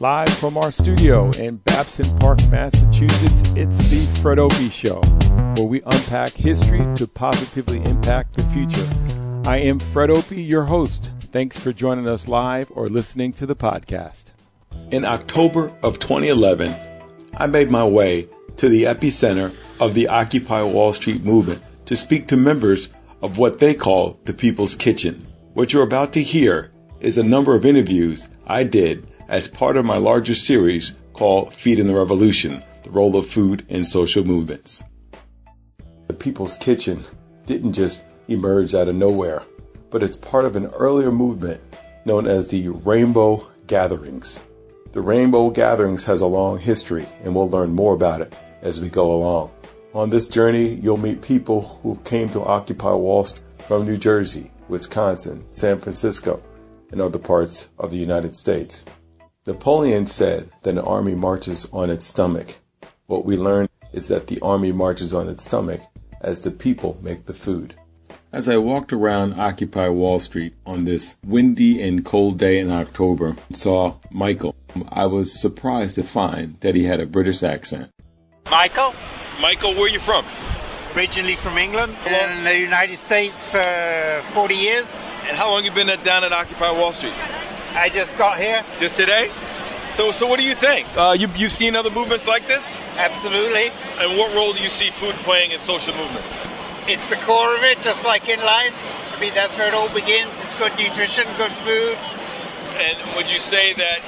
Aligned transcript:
Live 0.00 0.28
from 0.34 0.56
our 0.56 0.70
studio 0.70 1.28
in 1.40 1.56
Babson 1.56 2.16
Park, 2.18 2.38
Massachusetts, 2.52 3.52
it's 3.56 3.88
the 3.88 4.20
Fred 4.20 4.38
Opie 4.38 4.70
Show, 4.70 5.00
where 5.56 5.66
we 5.66 5.82
unpack 5.86 6.30
history 6.30 6.86
to 6.94 7.08
positively 7.08 7.82
impact 7.82 8.34
the 8.34 8.44
future. 8.44 8.88
I 9.44 9.56
am 9.56 9.80
Fred 9.80 10.10
Opie, 10.10 10.40
your 10.40 10.62
host. 10.62 11.10
Thanks 11.18 11.58
for 11.58 11.72
joining 11.72 12.06
us 12.06 12.28
live 12.28 12.70
or 12.76 12.86
listening 12.86 13.32
to 13.34 13.46
the 13.46 13.56
podcast. 13.56 14.30
In 14.92 15.04
October 15.04 15.76
of 15.82 15.98
2011, 15.98 16.76
I 17.36 17.48
made 17.48 17.68
my 17.68 17.84
way 17.84 18.28
to 18.58 18.68
the 18.68 18.84
epicenter 18.84 19.48
of 19.80 19.94
the 19.94 20.06
Occupy 20.06 20.62
Wall 20.62 20.92
Street 20.92 21.24
movement 21.24 21.60
to 21.86 21.96
speak 21.96 22.28
to 22.28 22.36
members 22.36 22.90
of 23.20 23.38
what 23.38 23.58
they 23.58 23.74
call 23.74 24.20
the 24.26 24.32
People's 24.32 24.76
Kitchen. 24.76 25.26
What 25.54 25.72
you're 25.72 25.82
about 25.82 26.12
to 26.12 26.22
hear 26.22 26.70
is 27.00 27.18
a 27.18 27.24
number 27.24 27.56
of 27.56 27.66
interviews 27.66 28.28
I 28.46 28.62
did 28.62 29.04
as 29.28 29.46
part 29.46 29.76
of 29.76 29.84
my 29.84 29.98
larger 29.98 30.34
series 30.34 30.94
called 31.12 31.52
Feeding 31.52 31.86
the 31.86 31.94
Revolution 31.94 32.64
The 32.82 32.90
Role 32.90 33.14
of 33.16 33.26
Food 33.26 33.64
in 33.68 33.84
Social 33.84 34.24
Movements. 34.24 34.82
The 36.06 36.14
People's 36.14 36.56
Kitchen 36.56 37.04
didn't 37.44 37.74
just 37.74 38.06
emerge 38.28 38.74
out 38.74 38.88
of 38.88 38.94
nowhere, 38.94 39.42
but 39.90 40.02
it's 40.02 40.16
part 40.16 40.46
of 40.46 40.56
an 40.56 40.66
earlier 40.68 41.12
movement 41.12 41.60
known 42.06 42.26
as 42.26 42.48
the 42.48 42.70
Rainbow 42.70 43.46
Gatherings. 43.66 44.44
The 44.92 45.02
Rainbow 45.02 45.50
Gatherings 45.50 46.04
has 46.06 46.22
a 46.22 46.26
long 46.26 46.58
history, 46.58 47.06
and 47.22 47.34
we'll 47.34 47.50
learn 47.50 47.72
more 47.72 47.94
about 47.94 48.22
it 48.22 48.32
as 48.62 48.80
we 48.80 48.88
go 48.88 49.12
along. 49.12 49.50
On 49.92 50.08
this 50.08 50.28
journey, 50.28 50.68
you'll 50.68 50.96
meet 50.96 51.20
people 51.20 51.78
who 51.82 51.96
came 52.04 52.30
to 52.30 52.42
occupy 52.42 52.94
Wall 52.94 53.24
Street 53.24 53.44
from 53.66 53.84
New 53.84 53.98
Jersey, 53.98 54.50
Wisconsin, 54.68 55.44
San 55.50 55.78
Francisco, 55.78 56.40
and 56.90 57.02
other 57.02 57.18
parts 57.18 57.72
of 57.78 57.90
the 57.90 57.98
United 57.98 58.34
States. 58.34 58.86
Napoleon 59.48 60.04
said 60.04 60.50
that 60.62 60.76
an 60.76 60.78
army 60.78 61.14
marches 61.14 61.68
on 61.72 61.88
its 61.88 62.04
stomach. 62.04 62.58
What 63.06 63.24
we 63.24 63.38
learn 63.38 63.68
is 63.92 64.08
that 64.08 64.26
the 64.26 64.38
army 64.42 64.72
marches 64.72 65.14
on 65.14 65.26
its 65.26 65.44
stomach 65.44 65.80
as 66.20 66.42
the 66.42 66.50
people 66.50 66.98
make 67.02 67.24
the 67.24 67.32
food. 67.32 67.74
As 68.30 68.46
I 68.46 68.58
walked 68.58 68.92
around 68.92 69.40
Occupy 69.40 69.88
Wall 69.88 70.18
Street 70.18 70.54
on 70.66 70.84
this 70.84 71.16
windy 71.24 71.82
and 71.82 72.04
cold 72.04 72.38
day 72.38 72.58
in 72.58 72.70
October 72.70 73.28
and 73.48 73.56
saw 73.56 73.94
Michael, 74.10 74.54
I 74.90 75.06
was 75.06 75.40
surprised 75.40 75.96
to 75.96 76.02
find 76.02 76.60
that 76.60 76.74
he 76.74 76.84
had 76.84 77.00
a 77.00 77.06
British 77.06 77.42
accent. 77.42 77.90
Michael, 78.50 78.94
Michael, 79.40 79.72
where 79.72 79.84
are 79.84 79.88
you 79.88 80.00
from? 80.00 80.26
originally 80.94 81.36
from 81.36 81.56
England, 81.58 81.94
in 82.06 82.44
the 82.44 82.58
United 82.58 82.98
States 82.98 83.44
for 83.46 84.22
40 84.32 84.54
years. 84.54 84.86
And 85.28 85.36
how 85.36 85.50
long 85.50 85.64
you 85.64 85.70
been 85.70 85.90
at, 85.90 86.02
down 86.02 86.24
at 86.24 86.32
Occupy 86.32 86.70
Wall 86.72 86.92
Street? 86.92 87.12
I 87.74 87.88
just 87.88 88.16
got 88.16 88.38
here. 88.38 88.64
Just 88.80 88.96
today? 88.96 89.30
So, 89.98 90.12
so 90.12 90.28
what 90.28 90.38
do 90.38 90.44
you 90.44 90.54
think? 90.54 90.86
Uh, 90.96 91.16
you, 91.18 91.26
you've 91.34 91.50
seen 91.50 91.74
other 91.74 91.90
movements 91.90 92.28
like 92.28 92.46
this? 92.46 92.64
Absolutely. 92.94 93.72
And 93.98 94.16
what 94.16 94.32
role 94.32 94.52
do 94.52 94.60
you 94.60 94.68
see 94.68 94.90
food 94.92 95.16
playing 95.26 95.50
in 95.50 95.58
social 95.58 95.92
movements? 95.96 96.38
It's 96.86 97.04
the 97.08 97.16
core 97.16 97.56
of 97.56 97.64
it, 97.64 97.80
just 97.82 98.04
like 98.04 98.28
in 98.28 98.38
life. 98.38 98.72
I 99.12 99.18
mean, 99.18 99.34
that's 99.34 99.52
where 99.56 99.66
it 99.66 99.74
all 99.74 99.88
begins. 99.88 100.38
It's 100.38 100.54
good 100.54 100.70
nutrition, 100.78 101.26
good 101.36 101.50
food. 101.66 101.98
And 102.78 102.96
would 103.16 103.28
you 103.28 103.40
say 103.40 103.74
that 103.74 103.98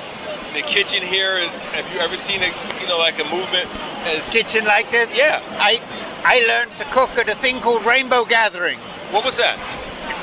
the 0.55 0.62
kitchen 0.62 1.02
here 1.02 1.38
is? 1.38 1.50
Have 1.74 1.92
you 1.92 1.98
ever 1.98 2.16
seen 2.16 2.41
a 2.44 2.55
you 2.80 2.86
know 2.86 2.98
like 2.98 3.18
a 3.18 3.24
movement 3.24 3.66
as? 4.06 4.30
Kitchen 4.30 4.66
like 4.66 4.92
this? 4.92 5.12
Yeah. 5.12 5.42
I 5.58 5.83
I 6.22 6.46
learned 6.46 6.77
to 6.77 6.84
cook 6.84 7.18
at 7.18 7.28
a 7.28 7.34
thing 7.34 7.58
called 7.58 7.84
Rainbow 7.84 8.24
Gatherings. 8.24 8.78
What 9.11 9.24
was 9.24 9.36
that? 9.38 9.58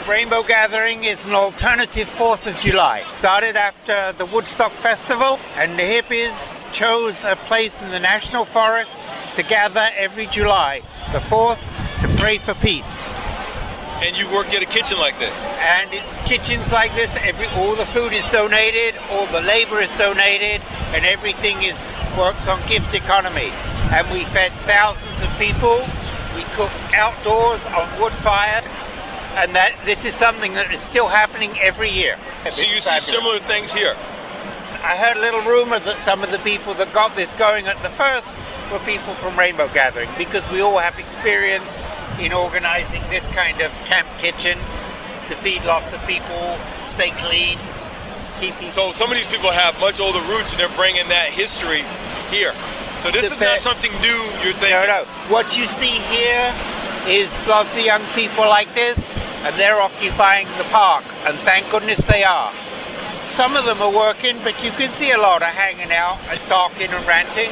Rainbow 0.07 0.41
Gathering 0.41 1.03
is 1.03 1.25
an 1.25 1.33
alternative 1.33 2.07
4th 2.07 2.47
of 2.47 2.57
July. 2.61 3.03
Started 3.15 3.57
after 3.57 4.13
the 4.17 4.25
Woodstock 4.25 4.71
Festival, 4.71 5.37
and 5.57 5.77
the 5.77 5.83
hippies 5.83 6.71
chose 6.71 7.25
a 7.25 7.35
place 7.35 7.81
in 7.81 7.91
the 7.91 7.99
National 7.99 8.45
Forest 8.45 8.95
to 9.35 9.43
gather 9.43 9.89
every 9.97 10.25
July, 10.27 10.81
the 11.11 11.19
4th, 11.19 11.59
to 11.99 12.07
pray 12.21 12.37
for 12.37 12.53
peace. 12.53 13.01
And 13.99 14.15
you 14.15 14.29
work 14.29 14.47
at 14.53 14.63
a 14.63 14.65
kitchen 14.65 14.97
like 14.97 15.19
this? 15.19 15.37
And 15.59 15.93
it's 15.93 16.15
kitchens 16.19 16.71
like 16.71 16.95
this. 16.95 17.13
Every 17.17 17.47
all 17.47 17.75
the 17.75 17.85
food 17.87 18.13
is 18.13 18.25
donated, 18.27 18.95
all 19.09 19.27
the 19.27 19.41
labor 19.41 19.81
is 19.81 19.91
donated, 19.93 20.61
and 20.95 21.05
everything 21.05 21.63
is 21.63 21.75
works 22.17 22.47
on 22.47 22.65
gift 22.65 22.93
economy. 22.93 23.51
And 23.91 24.09
we 24.09 24.23
fed 24.23 24.53
thousands 24.59 25.21
of 25.21 25.29
people. 25.37 25.85
We 26.33 26.43
cooked 26.53 26.79
outdoors 26.93 27.65
on 27.65 27.99
wood 27.99 28.13
fire, 28.13 28.63
and 29.37 29.55
that 29.55 29.77
this 29.85 30.03
is 30.03 30.15
something 30.15 30.55
that 30.55 30.73
is 30.73 30.81
still 30.81 31.07
happening 31.07 31.53
every 31.59 31.91
year. 31.91 32.17
So 32.51 32.61
you 32.61 32.77
It's 32.77 32.89
see 32.89 32.99
similar 33.01 33.39
things 33.39 33.71
here. 33.71 33.95
I 34.81 34.97
heard 34.97 35.15
a 35.15 35.21
little 35.21 35.41
rumor 35.41 35.79
that 35.79 35.99
some 36.01 36.23
of 36.23 36.31
the 36.31 36.39
people 36.39 36.73
that 36.75 36.91
got 36.91 37.15
this 37.15 37.33
going 37.33 37.67
at 37.67 37.81
the 37.83 37.89
first 37.89 38.35
were 38.71 38.79
people 38.79 39.13
from 39.13 39.37
Rainbow 39.37 39.69
Gathering 39.73 40.09
because 40.17 40.49
we 40.49 40.61
all 40.61 40.79
have 40.79 40.97
experience 40.97 41.83
in 42.19 42.33
organizing 42.33 43.03
this 43.09 43.27
kind 43.29 43.61
of 43.61 43.71
camp 43.85 44.07
kitchen 44.17 44.57
to 45.27 45.35
feed 45.35 45.63
lots 45.65 45.93
of 45.93 46.01
people, 46.07 46.57
stay 46.97 47.11
clean, 47.21 47.59
keep 48.39 48.55
people. 48.57 48.71
So 48.71 48.91
some 48.93 49.11
of 49.11 49.17
these 49.17 49.27
people 49.27 49.51
have 49.51 49.79
much 49.79 49.99
older 49.99 50.21
roots, 50.21 50.51
and 50.51 50.59
they're 50.59 50.77
bringing 50.77 51.07
that 51.09 51.29
history 51.29 51.85
here. 52.31 52.55
So 53.03 53.11
this 53.11 53.29
is 53.31 53.39
not 53.39 53.61
something 53.61 53.91
new. 54.01 54.17
You're 54.41 54.57
thinking. 54.57 54.81
No, 54.89 55.05
no. 55.05 55.05
What 55.29 55.57
you 55.57 55.67
see 55.67 56.01
here 56.09 56.55
is 57.07 57.31
lots 57.47 57.73
of 57.73 57.85
young 57.85 58.03
people 58.15 58.43
like 58.43 58.73
this, 58.75 59.13
and 59.43 59.55
they're 59.55 59.79
occupying 59.81 60.47
the 60.57 60.65
park, 60.65 61.05
and 61.25 61.37
thank 61.39 61.69
goodness 61.71 62.05
they 62.05 62.23
are. 62.23 62.51
Some 63.25 63.55
of 63.55 63.65
them 63.65 63.81
are 63.81 63.93
working, 63.93 64.37
but 64.43 64.61
you 64.61 64.71
can 64.71 64.91
see 64.91 65.11
a 65.11 65.17
lot 65.17 65.41
are 65.41 65.45
hanging 65.45 65.91
out, 65.91 66.19
and 66.29 66.39
talking 66.41 66.89
and 66.89 67.07
ranting. 67.07 67.51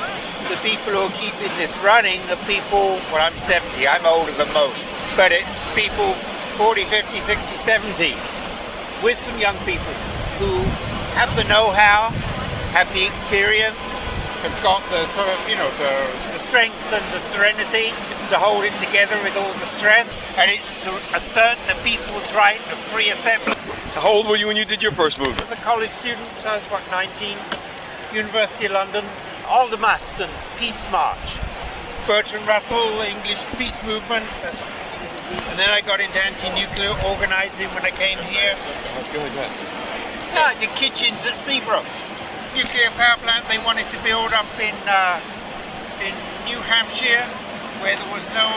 The 0.50 0.58
people 0.58 0.92
who 0.92 1.08
are 1.08 1.18
keeping 1.18 1.56
this 1.58 1.76
running 1.80 2.20
are 2.30 2.40
people, 2.46 3.00
well, 3.12 3.24
I'm 3.24 3.40
70, 3.40 3.88
I'm 3.88 4.06
older 4.06 4.34
than 4.34 4.52
most, 4.54 4.88
but 5.16 5.32
it's 5.32 5.68
people 5.74 6.14
40, 6.58 6.86
50, 6.86 7.20
60, 7.22 7.58
70, 7.58 8.16
with 9.02 9.18
some 9.20 9.40
young 9.40 9.58
people 9.64 9.94
who 10.38 10.64
have 11.16 11.34
the 11.36 11.46
know-how, 11.46 12.10
have 12.76 12.92
the 12.94 13.06
experience, 13.06 13.80
have 14.44 14.64
got 14.64 14.82
the 14.90 15.08
sort 15.14 15.28
of, 15.28 15.38
you 15.48 15.56
know, 15.56 15.70
the, 15.78 16.34
the 16.34 16.40
strength 16.40 16.76
and 16.92 17.06
the 17.14 17.20
serenity 17.20 17.90
to 18.30 18.38
hold 18.38 18.66
it 18.66 18.74
together 18.80 19.22
with 19.24 19.36
all 19.36 19.54
the 19.54 19.66
stress. 19.66 20.12
And 20.38 20.52
it's 20.52 20.72
to 20.84 20.92
assert 21.16 21.58
the 21.68 21.76
people's 21.84 22.32
right 22.34 22.62
of 22.72 22.78
free 22.92 23.10
assembly. 23.10 23.56
How 23.96 24.10
old 24.10 24.28
were 24.28 24.36
you 24.36 24.48
when 24.48 24.58
you 24.58 24.66
did 24.66 24.82
your 24.82 24.92
first 24.92 25.20
movement? 25.20 25.42
As 25.42 25.52
a 25.52 25.62
college 25.62 25.92
student, 25.92 26.28
I 26.46 26.58
was 26.58 26.66
what, 26.68 26.84
19, 26.92 27.38
University 28.14 28.66
of 28.66 28.74
London, 28.74 29.06
Aldermaston, 29.46 30.30
Peace 30.58 30.86
March, 30.92 31.40
Bertrand 32.08 32.48
Russell, 32.48 33.02
English 33.02 33.40
Peace 33.58 33.78
Movement. 33.84 34.26
That's 34.42 34.60
and 35.26 35.58
then 35.58 35.70
I 35.72 35.82
got 35.82 36.00
into 36.00 36.24
anti-nuclear 36.24 36.94
organizing 37.10 37.68
when 37.74 37.84
I 37.84 37.90
came 37.90 38.20
here. 38.30 38.54
Yeah, 40.36 40.54
the 40.60 40.68
kitchens 40.78 41.26
at 41.26 41.36
Seabrook. 41.36 41.86
Nuclear 42.56 42.90
power 42.92 43.18
plant 43.20 43.48
they 43.50 43.58
wanted 43.60 43.92
to 43.92 44.02
build 44.02 44.32
up 44.32 44.48
in 44.60 44.74
uh, 44.88 45.20
in 46.00 46.16
New 46.48 46.56
Hampshire, 46.64 47.28
where 47.84 47.98
there 48.00 48.12
was 48.16 48.24
no, 48.32 48.48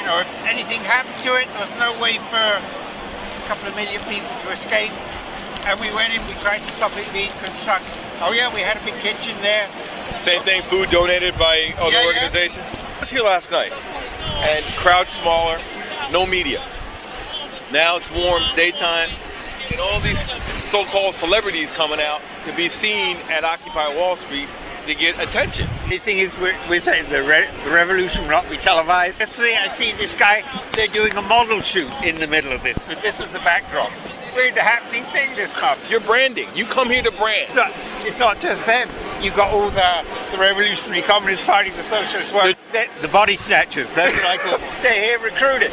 you 0.00 0.06
know, 0.06 0.20
if 0.20 0.32
anything 0.48 0.80
happened 0.80 1.20
to 1.22 1.36
it, 1.36 1.44
there 1.52 1.60
was 1.60 1.76
no 1.76 1.92
way 2.00 2.16
for 2.16 2.40
a 2.40 3.44
couple 3.46 3.68
of 3.68 3.76
million 3.76 4.00
people 4.08 4.32
to 4.40 4.50
escape. 4.50 4.92
And 5.68 5.78
we 5.78 5.92
went 5.92 6.14
in, 6.14 6.26
we 6.26 6.32
tried 6.40 6.64
to 6.64 6.72
stop 6.72 6.96
it 6.96 7.04
being 7.12 7.30
constructed. 7.44 7.92
Oh 8.20 8.32
yeah, 8.32 8.52
we 8.54 8.60
had 8.60 8.80
a 8.80 8.84
big 8.84 8.96
kitchen 9.00 9.36
there. 9.42 9.68
Same 10.18 10.42
thing, 10.42 10.62
food 10.62 10.88
donated 10.88 11.38
by 11.38 11.74
other 11.76 11.92
Yeah, 11.92 12.00
yeah. 12.00 12.06
organizations. 12.06 12.64
I 12.96 13.00
was 13.00 13.10
here 13.10 13.22
last 13.22 13.50
night, 13.50 13.72
and 14.40 14.64
crowd 14.76 15.08
smaller, 15.08 15.60
no 16.10 16.24
media. 16.24 16.64
Now 17.70 17.96
it's 17.98 18.10
warm, 18.10 18.42
daytime, 18.56 19.10
and 19.70 19.80
all 19.80 20.00
these 20.00 20.20
so-called 20.42 21.14
celebrities 21.14 21.70
coming 21.70 22.00
out 22.00 22.22
to 22.46 22.54
be 22.54 22.68
seen 22.68 23.16
at 23.28 23.44
Occupy 23.44 23.94
Wall 23.96 24.16
Street 24.16 24.48
to 24.86 24.94
get 24.94 25.18
attention. 25.20 25.68
The 25.88 25.98
thing 25.98 26.18
is, 26.18 26.36
we're, 26.38 26.58
we're 26.68 26.80
saying 26.80 27.08
the, 27.10 27.22
re- 27.22 27.48
the 27.64 27.70
revolution 27.70 28.22
will 28.22 28.30
not 28.30 28.50
be 28.50 28.56
televised. 28.56 29.20
Yesterday, 29.20 29.56
I 29.56 29.68
see 29.76 29.92
this 29.92 30.14
guy, 30.14 30.42
they're 30.74 30.88
doing 30.88 31.12
a 31.14 31.22
model 31.22 31.60
shoot 31.60 31.90
in 32.02 32.16
the 32.16 32.26
middle 32.26 32.52
of 32.52 32.62
this, 32.62 32.78
but 32.88 33.00
this 33.02 33.20
is 33.20 33.28
the 33.28 33.38
backdrop. 33.40 33.90
We're 34.34 34.52
the 34.52 34.62
happening 34.62 35.04
thing 35.12 35.36
this 35.36 35.54
month. 35.60 35.80
You're 35.90 36.00
branding. 36.00 36.48
You 36.54 36.64
come 36.64 36.88
here 36.88 37.02
to 37.02 37.12
brand. 37.12 37.46
It's 37.48 37.54
not, 37.54 37.72
it's 38.00 38.18
not 38.18 38.40
just 38.40 38.64
them. 38.66 38.88
You've 39.20 39.36
got 39.36 39.52
all 39.52 39.70
the, 39.70 40.04
the 40.32 40.38
Revolutionary 40.38 41.02
Communist 41.02 41.44
Party, 41.44 41.70
the 41.70 41.84
Socialist 41.84 42.32
World, 42.34 42.56
the, 42.72 42.86
the 43.02 43.08
body 43.08 43.36
snatchers, 43.36 43.94
that's 43.94 44.16
what 44.16 44.24
I 44.24 44.38
call 44.38 44.58
them. 44.58 44.82
They're 44.82 45.00
here 45.00 45.18
recruited. 45.20 45.70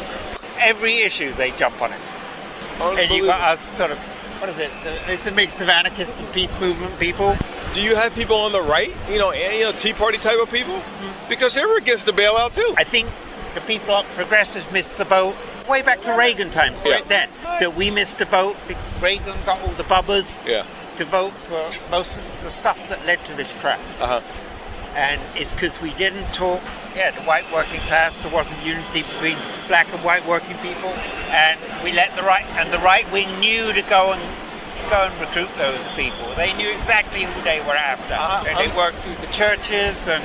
Every 0.58 0.98
issue, 0.98 1.34
they 1.34 1.50
jump 1.52 1.80
on 1.80 1.92
it. 1.92 2.00
And 2.80 3.10
you've 3.10 3.26
got 3.26 3.58
us 3.58 3.76
sort 3.76 3.90
of, 3.90 3.98
what 4.40 4.48
is 4.50 4.58
it? 4.58 4.70
It's 5.06 5.26
a 5.26 5.30
mix 5.32 5.60
of 5.60 5.68
anarchists 5.68 6.18
and 6.18 6.32
peace 6.32 6.58
movement 6.58 6.98
people. 6.98 7.36
Do 7.74 7.80
you 7.82 7.94
have 7.94 8.14
people 8.14 8.36
on 8.36 8.52
the 8.52 8.62
right? 8.62 8.92
You 9.08 9.18
know, 9.18 9.30
and, 9.30 9.54
you 9.56 9.64
know, 9.64 9.72
Tea 9.72 9.92
Party 9.92 10.18
type 10.18 10.38
of 10.40 10.50
people? 10.50 10.82
Because 11.28 11.54
they 11.54 11.64
were 11.64 11.76
against 11.76 12.06
the 12.06 12.12
bailout 12.12 12.54
too. 12.54 12.74
I 12.76 12.84
think 12.84 13.08
the 13.54 13.60
people 13.62 14.04
progressives 14.14 14.70
missed 14.72 14.96
the 14.98 15.04
boat 15.04 15.36
way 15.68 15.82
back 15.82 16.00
to 16.02 16.12
Reagan 16.16 16.50
times, 16.50 16.84
Yeah. 16.84 16.94
right 16.94 17.08
then. 17.08 17.28
That 17.60 17.76
we 17.76 17.90
missed 17.90 18.18
the 18.18 18.26
boat. 18.26 18.56
Reagan 19.00 19.36
got 19.44 19.60
all 19.60 19.72
the 19.74 19.84
bubbers. 19.84 20.38
Yeah. 20.46 20.64
to 20.96 21.04
vote 21.06 21.32
for 21.38 21.70
most 21.90 22.18
of 22.18 22.24
the 22.42 22.50
stuff 22.50 22.76
that 22.90 23.06
led 23.06 23.24
to 23.24 23.32
this 23.34 23.54
crap. 23.60 23.80
Uh 24.00 24.06
huh. 24.06 24.20
And 24.94 25.20
it's 25.36 25.52
because 25.52 25.80
we 25.80 25.92
didn't 25.94 26.32
talk, 26.32 26.60
yeah, 26.96 27.10
the 27.12 27.22
white 27.22 27.50
working 27.52 27.80
class, 27.82 28.16
there 28.18 28.32
wasn't 28.32 28.60
unity 28.64 29.02
between 29.02 29.38
black 29.68 29.92
and 29.92 30.02
white 30.02 30.26
working 30.26 30.56
people. 30.58 30.90
And 31.30 31.58
we 31.84 31.92
let 31.92 32.14
the 32.16 32.22
right, 32.22 32.44
and 32.58 32.72
the 32.72 32.80
right 32.80 33.10
wing 33.12 33.38
knew 33.38 33.72
to 33.72 33.82
go 33.82 34.12
and 34.12 34.20
go 34.90 35.04
and 35.04 35.20
recruit 35.20 35.48
those 35.56 35.86
people. 35.92 36.34
They 36.34 36.52
knew 36.54 36.68
exactly 36.70 37.22
who 37.22 37.42
they 37.42 37.60
were 37.60 37.76
after. 37.76 38.14
Uh, 38.14 38.44
and 38.48 38.58
they 38.58 38.74
worked 38.76 38.98
through 38.98 39.16
the 39.16 39.32
churches 39.32 39.96
and 40.08 40.24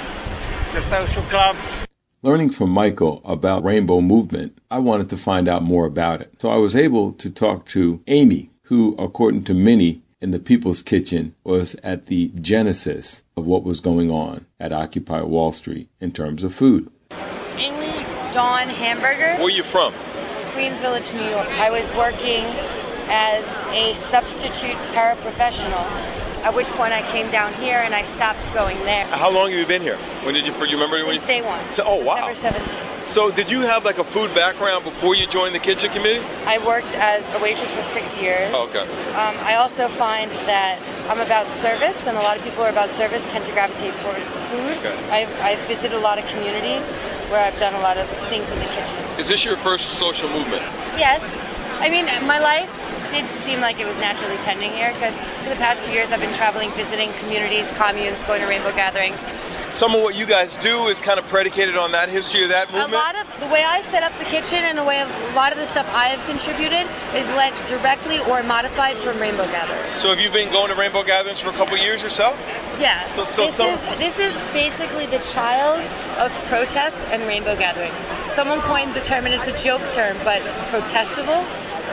the 0.74 0.82
social 0.90 1.22
clubs. 1.24 1.86
Learning 2.24 2.50
from 2.50 2.72
Michael 2.72 3.22
about 3.24 3.64
Rainbow 3.64 4.02
Movement, 4.02 4.58
I 4.72 4.80
wanted 4.80 5.10
to 5.10 5.18
find 5.18 5.48
out 5.48 5.62
more 5.62 5.86
about 5.86 6.22
it. 6.22 6.42
So 6.42 6.50
I 6.50 6.58
was 6.58 6.76
able 6.76 7.14
to 7.14 7.30
talk 7.30 7.68
to 7.68 8.02
Amy, 8.08 8.50
who, 8.64 8.96
according 8.98 9.44
to 9.44 9.54
many 9.54 10.02
in 10.22 10.32
the 10.32 10.40
People's 10.40 10.82
Kitchen, 10.82 11.36
was 11.44 11.76
at 11.84 12.08
the 12.08 12.32
genesis 12.40 13.24
of 13.36 13.46
what 13.46 13.64
was 13.64 13.80
going 13.80 14.10
on 14.10 14.46
at 14.60 14.72
Occupy 14.72 15.22
Wall 15.22 15.52
Street 15.52 15.90
in 16.00 16.12
terms 16.12 16.44
of 16.44 16.54
food. 16.54 16.90
Amy 17.58 18.04
Dawn 18.34 18.70
Hamburger, 18.70 19.36
Where 19.36 19.46
are 19.46 19.50
you 19.50 19.64
from? 19.64 19.94
Queens 20.54 20.80
Village, 20.80 21.12
New 21.14 21.24
York. 21.30 21.48
I 21.48 21.70
was 21.70 21.92
working 21.94 22.46
as 23.08 23.44
a 23.74 23.94
substitute 23.96 24.78
paraprofessional, 24.94 25.86
at 26.46 26.54
which 26.54 26.68
point 26.70 26.94
I 26.94 27.02
came 27.12 27.32
down 27.32 27.54
here 27.56 27.80
and 27.80 27.96
I 27.96 28.04
stopped 28.04 28.46
going 28.54 28.78
there. 28.86 29.08
How 29.08 29.32
long 29.32 29.50
have 29.50 29.60
you 29.60 29.66
been 29.66 29.82
here? 29.82 29.98
When 30.24 30.36
did 30.36 30.46
you? 30.46 30.54
For 30.54 30.66
you 30.66 30.78
remember 30.78 31.04
when 31.04 31.16
you? 31.16 31.26
Day 31.26 31.42
one. 31.42 31.74
So, 31.74 31.84
oh 31.86 32.04
wow. 32.04 32.32
September 32.34 32.60
17th. 32.60 33.02
So 33.16 33.32
did 33.32 33.50
you 33.50 33.62
have 33.62 33.84
like 33.84 33.98
a 33.98 34.04
food 34.04 34.34
background 34.36 34.84
before 34.84 35.16
you 35.16 35.26
joined 35.26 35.56
the 35.56 35.60
kitchen 35.60 35.92
committee? 35.92 36.24
I 36.46 36.60
worked 36.64 36.94
as 36.94 37.24
a 37.34 37.42
waitress 37.42 37.72
for 37.74 37.82
six 37.82 38.16
years. 38.18 38.52
Oh, 38.54 38.68
okay. 38.68 38.82
Um, 39.14 39.36
I 39.40 39.56
also 39.56 39.88
find 39.88 40.30
that 40.46 40.82
I'm 41.10 41.20
about 41.20 41.52
service, 41.54 42.06
and 42.06 42.18
a 42.18 42.22
lot 42.22 42.38
of 42.38 42.44
people 42.44 42.58
who 42.58 42.64
are 42.64 42.70
about 42.70 42.92
service 42.92 43.24
tend 43.32 43.46
to 43.46 43.52
gravitate 43.52 43.94
towards 44.02 44.28
food. 44.52 44.78
Okay. 44.78 45.10
I've, 45.10 45.32
I've 45.40 45.68
visited 45.68 45.94
a 45.94 46.00
lot 46.00 46.20
of 46.20 46.26
communities 46.28 46.86
where 47.32 47.40
I've 47.40 47.58
done 47.58 47.74
a 47.74 47.80
lot 47.80 47.98
of 47.98 48.08
things 48.30 48.52
in 48.52 48.60
the 48.60 48.66
kitchen. 48.66 48.98
Is 49.18 49.28
this 49.28 49.46
your 49.46 49.58
first 49.58 49.98
social 49.98 50.30
movement? 50.30 50.62
Yes. 50.98 51.24
I 51.80 51.90
mean, 51.90 52.06
my 52.28 52.40
life 52.40 52.70
did 53.16 53.34
seem 53.36 53.62
like 53.62 53.80
it 53.80 53.88
was 53.88 53.96
naturally 53.98 54.36
tending 54.38 54.72
here 54.72 54.92
because 54.94 55.16
for 55.44 55.50
the 55.50 55.56
past 55.56 55.84
two 55.86 55.92
years 55.92 56.12
I've 56.12 56.20
been 56.20 56.34
traveling, 56.34 56.72
visiting 56.74 57.14
communities, 57.14 57.72
communes, 57.72 58.22
going 58.24 58.42
to 58.42 58.48
rainbow 58.48 58.72
gatherings. 58.76 59.20
Some 59.72 59.96
of 59.96 60.02
what 60.02 60.16
you 60.16 60.26
guys 60.26 60.56
do 60.58 60.88
is 60.88 61.00
kind 61.00 61.20
of 61.20 61.26
predicated 61.28 61.76
on 61.76 61.92
that 61.92 62.08
history 62.08 62.44
of 62.44 62.50
that 62.50 62.72
movement. 62.72 62.94
A 62.94 62.96
lot 62.96 63.16
of 63.16 63.28
the 63.40 63.48
way 63.48 63.64
I 63.64 63.82
set 63.84 64.04
up 64.04 64.12
the 64.20 64.26
kitchen 64.26 64.60
and 64.64 64.78
the 64.78 64.84
way 64.84 65.02
of, 65.02 65.10
a 65.10 65.36
lot 65.36 65.52
of 65.52 65.58
the 65.58 65.68
stuff 65.68 65.86
I 65.92 66.08
have 66.08 66.26
contributed 66.28 66.88
is 67.16 67.28
led 67.36 67.52
directly 67.68 68.20
or 68.20 68.44
modified 68.44 68.96
from 68.98 69.20
rainbow 69.20 69.46
gatherings. 69.48 70.02
so 70.02 70.10
have 70.10 70.20
you 70.20 70.30
been 70.32 70.52
going 70.52 70.70
to 70.70 70.76
rainbow 70.76 71.04
gatherings 71.04 71.40
for 71.40 71.50
a 71.50 71.54
couple 71.54 71.78
years 71.78 72.04
or 72.04 72.10
so? 72.10 72.36
Yeah. 72.80 73.04
So- 73.16 73.26
so 73.26 73.46
this 73.46 73.56
some- 73.56 73.68
is 73.68 73.82
this 73.98 74.20
is 74.20 74.34
basically 74.52 75.06
the 75.08 75.20
child 75.20 75.80
of 76.20 76.32
protests 76.48 77.02
and 77.12 77.24
rainbow 77.24 77.56
gatherings. 77.56 77.96
Someone 78.34 78.60
coined 78.62 78.94
the 78.94 79.02
term, 79.02 79.26
and 79.26 79.34
it's 79.34 79.48
a 79.48 79.64
joke 79.64 79.84
term, 79.92 80.18
but 80.24 80.42
protestival 80.72 81.46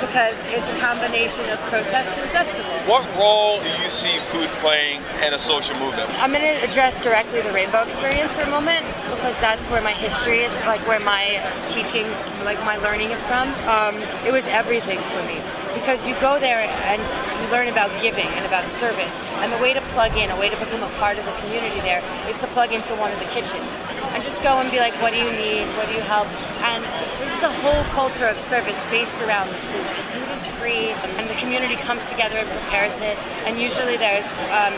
because 0.02 0.34
it's 0.50 0.66
a 0.66 0.78
combination 0.82 1.49
of 1.49 1.62
protest 1.70 2.10
and 2.19 2.28
festival. 2.34 2.75
What 2.90 3.06
role 3.16 3.62
do 3.62 3.70
you 3.78 3.88
see 3.88 4.19
food 4.34 4.50
playing 4.58 5.00
in 5.22 5.32
a 5.32 5.38
social 5.38 5.78
movement? 5.78 6.10
I'm 6.19 6.32
going 6.32 6.43
to 6.43 6.58
address 6.66 7.00
directly 7.02 7.40
the 7.40 7.52
rainbow 7.52 7.82
experience 7.82 8.34
for 8.34 8.43
a 8.43 8.50
moment 8.50 8.84
because 9.14 9.38
that's 9.38 9.62
where 9.70 9.81
my 9.81 9.93
history 9.93 10.40
is, 10.40 10.58
like 10.66 10.84
where 10.88 10.99
my 10.99 11.38
teaching, 11.70 12.10
like 12.43 12.58
my 12.66 12.76
learning 12.78 13.10
is 13.14 13.22
from. 13.22 13.46
Um, 13.70 13.94
it 14.26 14.32
was 14.32 14.44
everything 14.50 14.99
for 15.14 15.22
me 15.22 15.38
because 15.72 16.05
you 16.05 16.19
go 16.19 16.38
there 16.38 16.66
and 16.66 17.00
you 17.40 17.46
learn 17.55 17.69
about 17.69 17.94
giving 18.02 18.26
and 18.26 18.44
about 18.44 18.69
service. 18.72 19.14
And 19.38 19.52
the 19.52 19.58
way 19.58 19.72
to 19.72 19.81
plug 19.94 20.16
in, 20.16 20.31
a 20.31 20.37
way 20.37 20.50
to 20.50 20.56
become 20.58 20.82
a 20.82 20.90
part 20.98 21.16
of 21.16 21.25
the 21.25 21.32
community 21.46 21.81
there 21.81 22.02
is 22.28 22.38
to 22.38 22.48
plug 22.48 22.72
into 22.72 22.94
one 22.96 23.12
of 23.12 23.20
the 23.20 23.26
kitchen 23.26 23.62
and 24.12 24.22
just 24.22 24.42
go 24.42 24.58
and 24.60 24.70
be 24.70 24.78
like, 24.78 24.94
what 25.00 25.12
do 25.12 25.18
you 25.18 25.32
need? 25.32 25.66
What 25.76 25.88
do 25.88 25.94
you 25.94 26.00
help? 26.00 26.28
And 26.60 26.84
there's 27.18 27.40
just 27.40 27.44
a 27.44 27.54
whole 27.60 27.84
culture 27.92 28.26
of 28.26 28.38
service 28.38 28.82
based 28.90 29.20
around 29.22 29.48
the 29.48 29.54
food. 29.54 29.86
The 29.86 30.08
food 30.12 30.28
is 30.28 30.46
free, 30.58 30.90
and 31.18 31.28
the 31.28 31.34
community 31.34 31.76
comes 31.76 32.04
together 32.06 32.36
and 32.36 32.48
prepares 32.48 33.00
it. 33.00 33.16
And 33.46 33.60
usually 33.60 33.96
there's 33.96 34.26
um, 34.52 34.74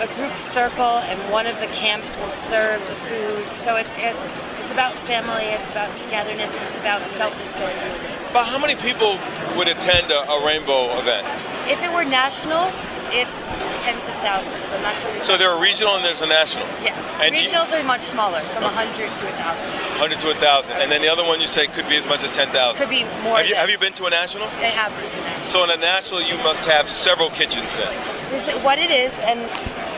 a 0.00 0.08
group 0.16 0.36
circle, 0.36 1.04
and 1.04 1.18
one 1.32 1.46
of 1.46 1.58
the 1.60 1.68
camps 1.68 2.16
will 2.16 2.30
serve 2.30 2.80
the 2.88 2.96
food. 3.08 3.44
So 3.64 3.76
it's 3.76 3.92
it's 3.96 4.28
it's 4.60 4.72
about 4.72 4.94
family, 5.08 5.44
it's 5.44 5.68
about 5.70 5.96
togetherness, 5.96 6.54
and 6.54 6.64
it's 6.68 6.78
about 6.78 7.06
selfless 7.06 7.54
service. 7.54 7.96
But 8.32 8.44
how 8.44 8.58
many 8.58 8.76
people 8.76 9.18
would 9.56 9.68
attend 9.68 10.12
a, 10.12 10.28
a 10.28 10.44
rainbow 10.44 10.98
event? 10.98 11.26
If 11.68 11.82
it 11.82 11.90
were 11.92 12.04
nationals, 12.04 12.74
it's 13.08 13.40
tens 13.80 14.02
of 14.08 14.14
thousands. 14.20 14.64
I'm 14.72 14.82
not 14.82 15.00
sure. 15.00 15.10
So 15.22 15.36
there 15.36 15.50
are 15.50 15.60
regional 15.60 15.96
and 15.96 16.04
there's 16.04 16.20
a 16.20 16.26
national. 16.26 16.66
Yeah, 16.82 16.94
And 17.22 17.34
you- 17.34 17.48
regionals 17.48 17.72
are 17.72 17.82
much 17.84 18.02
smaller, 18.02 18.40
from 18.54 18.64
100 18.64 18.94
to 19.18 19.24
1,000. 19.26 19.70
100 19.98 20.20
to 20.20 20.26
1,000. 20.28 20.72
And 20.80 20.90
then 20.90 21.02
the 21.02 21.08
other 21.08 21.24
one 21.24 21.40
you 21.40 21.46
say 21.46 21.66
could 21.66 21.88
be 21.88 21.96
as 21.96 22.06
much 22.06 22.22
as 22.22 22.30
10,000. 22.32 22.76
Could 22.78 22.90
be 22.90 23.04
more. 23.22 23.38
Have 23.38 23.46
you, 23.46 23.54
have 23.54 23.70
you 23.70 23.78
been 23.78 23.92
to 23.94 24.06
a 24.06 24.10
national? 24.10 24.46
They 24.60 24.70
have 24.70 24.92
been 24.96 25.10
to 25.10 25.16
national. 25.16 25.50
So 25.50 25.64
in 25.64 25.70
a 25.70 25.76
national, 25.76 26.22
you 26.22 26.36
must 26.38 26.64
have 26.64 26.88
several 26.88 27.30
kitchens 27.30 27.68
then. 27.76 27.92
This 28.30 28.48
is 28.48 28.54
what 28.62 28.78
it 28.78 28.90
is, 28.90 29.12
and 29.24 29.40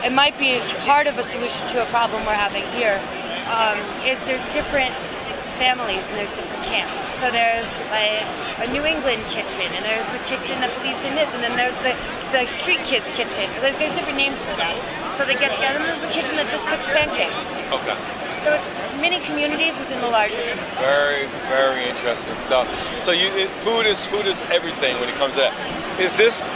it 0.05 0.13
might 0.13 0.37
be 0.39 0.59
part 0.85 1.07
of 1.07 1.17
a 1.17 1.23
solution 1.23 1.67
to 1.69 1.83
a 1.83 1.85
problem 1.87 2.25
we're 2.25 2.33
having 2.33 2.63
here. 2.73 3.01
Um, 3.51 3.77
is 4.07 4.17
there's 4.25 4.45
different 4.53 4.95
families 5.61 6.09
and 6.09 6.17
there's 6.17 6.33
different 6.33 6.65
camps. 6.65 6.97
So 7.21 7.29
there's 7.29 7.69
like 7.93 8.25
a 8.65 8.67
New 8.73 8.81
England 8.81 9.21
kitchen, 9.29 9.69
and 9.77 9.85
there's 9.85 10.09
the 10.09 10.21
kitchen 10.25 10.57
that 10.57 10.73
believes 10.81 10.97
in 11.05 11.13
this, 11.13 11.29
and 11.37 11.45
then 11.45 11.53
there's 11.53 11.77
the 11.85 11.93
the 12.33 12.49
street 12.49 12.81
kids 12.81 13.05
kitchen. 13.13 13.45
Like 13.61 13.77
there's 13.77 13.93
different 13.93 14.17
names 14.17 14.41
for 14.41 14.57
them. 14.57 14.73
So 15.21 15.29
they 15.29 15.37
get 15.37 15.53
together, 15.53 15.77
and 15.77 15.85
there's 15.85 16.01
the 16.01 16.09
kitchen 16.09 16.33
that 16.41 16.49
just 16.49 16.65
cooks 16.65 16.89
pancakes. 16.89 17.45
Okay. 17.69 17.93
So 18.41 18.57
it's 18.57 18.65
many 18.97 19.21
communities 19.21 19.77
within 19.77 20.01
the 20.01 20.09
larger 20.09 20.41
community. 20.41 20.81
Very, 20.81 21.29
very 21.45 21.85
interesting 21.85 22.33
stuff. 22.49 22.65
So 23.05 23.13
you, 23.13 23.29
it, 23.37 23.53
food 23.61 23.85
is 23.85 24.01
food 24.09 24.25
is 24.25 24.41
everything 24.49 24.97
when 24.97 25.13
it 25.13 25.15
comes 25.21 25.37
to 25.37 25.45
that. 25.45 25.53
Is 26.01 26.17
this 26.17 26.49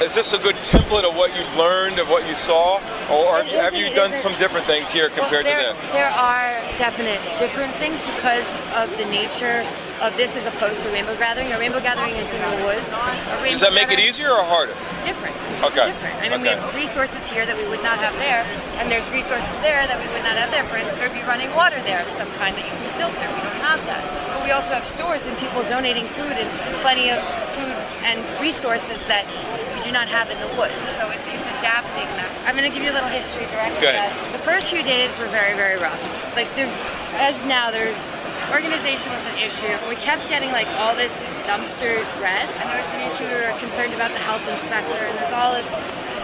is 0.00 0.14
this 0.14 0.32
a 0.32 0.38
good 0.38 0.56
template 0.56 1.04
of 1.08 1.16
what 1.16 1.34
you've 1.36 1.56
learned 1.56 1.98
of 1.98 2.08
what 2.08 2.28
you 2.28 2.34
saw, 2.34 2.76
or 3.10 3.42
have 3.42 3.46
have 3.46 3.74
you 3.74 3.88
done 3.94 4.12
some 4.22 4.32
different 4.38 4.66
things 4.66 4.90
here 4.90 5.08
compared 5.08 5.44
well, 5.44 5.56
there, 5.56 5.72
to 5.72 5.80
that? 5.80 5.92
There 5.92 6.10
are 6.12 6.52
definite 6.76 7.20
different 7.38 7.74
things 7.76 7.98
because 8.14 8.46
of 8.76 8.90
the 8.98 9.06
nature 9.06 9.64
of 10.00 10.14
this 10.16 10.36
as 10.36 10.44
opposed 10.44 10.82
to 10.82 10.90
rainbow 10.90 11.16
gathering. 11.16 11.52
A 11.52 11.58
rainbow 11.58 11.80
gathering 11.80 12.14
is 12.14 12.28
in 12.28 12.40
the 12.44 12.64
woods. 12.64 12.84
Does 13.48 13.60
that 13.60 13.72
make 13.72 13.90
it 13.90 13.98
easier 13.98 14.28
or 14.28 14.44
harder? 14.44 14.76
Different. 15.00 15.32
Okay. 15.64 15.88
Different. 15.88 16.16
I 16.20 16.28
mean, 16.28 16.42
we 16.42 16.48
have 16.48 16.74
resources 16.74 17.22
here 17.32 17.46
that 17.46 17.56
we 17.56 17.64
would 17.64 17.82
not 17.82 17.96
have 18.04 18.12
there, 18.20 18.44
and 18.76 18.92
there's 18.92 19.08
resources 19.08 19.48
there 19.64 19.88
that 19.88 19.96
we 19.96 20.04
would 20.12 20.20
not 20.20 20.36
have 20.36 20.52
there. 20.52 20.68
For 20.68 20.76
instance, 20.76 21.00
there'd 21.00 21.16
be 21.16 21.24
running 21.24 21.48
water 21.56 21.80
there 21.88 22.04
of 22.04 22.12
some 22.12 22.28
kind 22.36 22.52
that 22.60 22.64
you 22.68 22.76
can 22.76 22.92
filter. 23.00 23.24
We 23.24 23.40
don't 23.40 23.64
have 23.64 23.80
that. 23.88 24.04
But 24.28 24.44
we 24.44 24.52
also 24.52 24.76
have 24.76 24.84
stores 24.84 25.24
and 25.24 25.32
people 25.40 25.64
donating 25.64 26.04
food 26.12 26.36
and 26.36 26.48
plenty 26.84 27.08
of 27.08 27.24
food 27.56 27.72
and 28.04 28.20
resources 28.36 29.00
that 29.08 29.24
not 29.96 30.12
have 30.12 30.28
in 30.28 30.36
the 30.44 30.52
woods. 30.60 30.76
So 31.00 31.08
it's, 31.08 31.24
it's 31.24 31.48
adapting 31.56 32.04
that. 32.20 32.28
I'm 32.44 32.52
going 32.52 32.68
to 32.68 32.74
give 32.74 32.84
you 32.84 32.92
a 32.92 32.96
little 33.00 33.08
history 33.08 33.48
directly. 33.48 33.80
Good. 33.80 33.96
The 34.36 34.44
first 34.44 34.68
few 34.68 34.84
days 34.84 35.16
were 35.16 35.24
very, 35.32 35.56
very 35.56 35.80
rough. 35.80 35.96
Like, 36.36 36.52
there, 36.52 36.68
as 37.16 37.32
now, 37.48 37.72
there's 37.72 37.96
organization 38.52 39.08
was 39.08 39.24
an 39.32 39.40
issue. 39.40 39.72
We 39.88 39.96
kept 39.96 40.28
getting 40.28 40.52
like 40.52 40.68
all 40.76 40.92
this 40.92 41.10
dumpster 41.48 41.96
bread, 42.20 42.44
and 42.44 42.64
there 42.68 42.76
was 42.76 42.92
an 42.92 43.02
issue. 43.08 43.24
We 43.24 43.40
were 43.40 43.56
concerned 43.56 43.96
about 43.96 44.12
the 44.12 44.20
health 44.20 44.44
inspector, 44.44 45.00
and 45.00 45.16
there's 45.16 45.32
all 45.32 45.56
this 45.56 45.66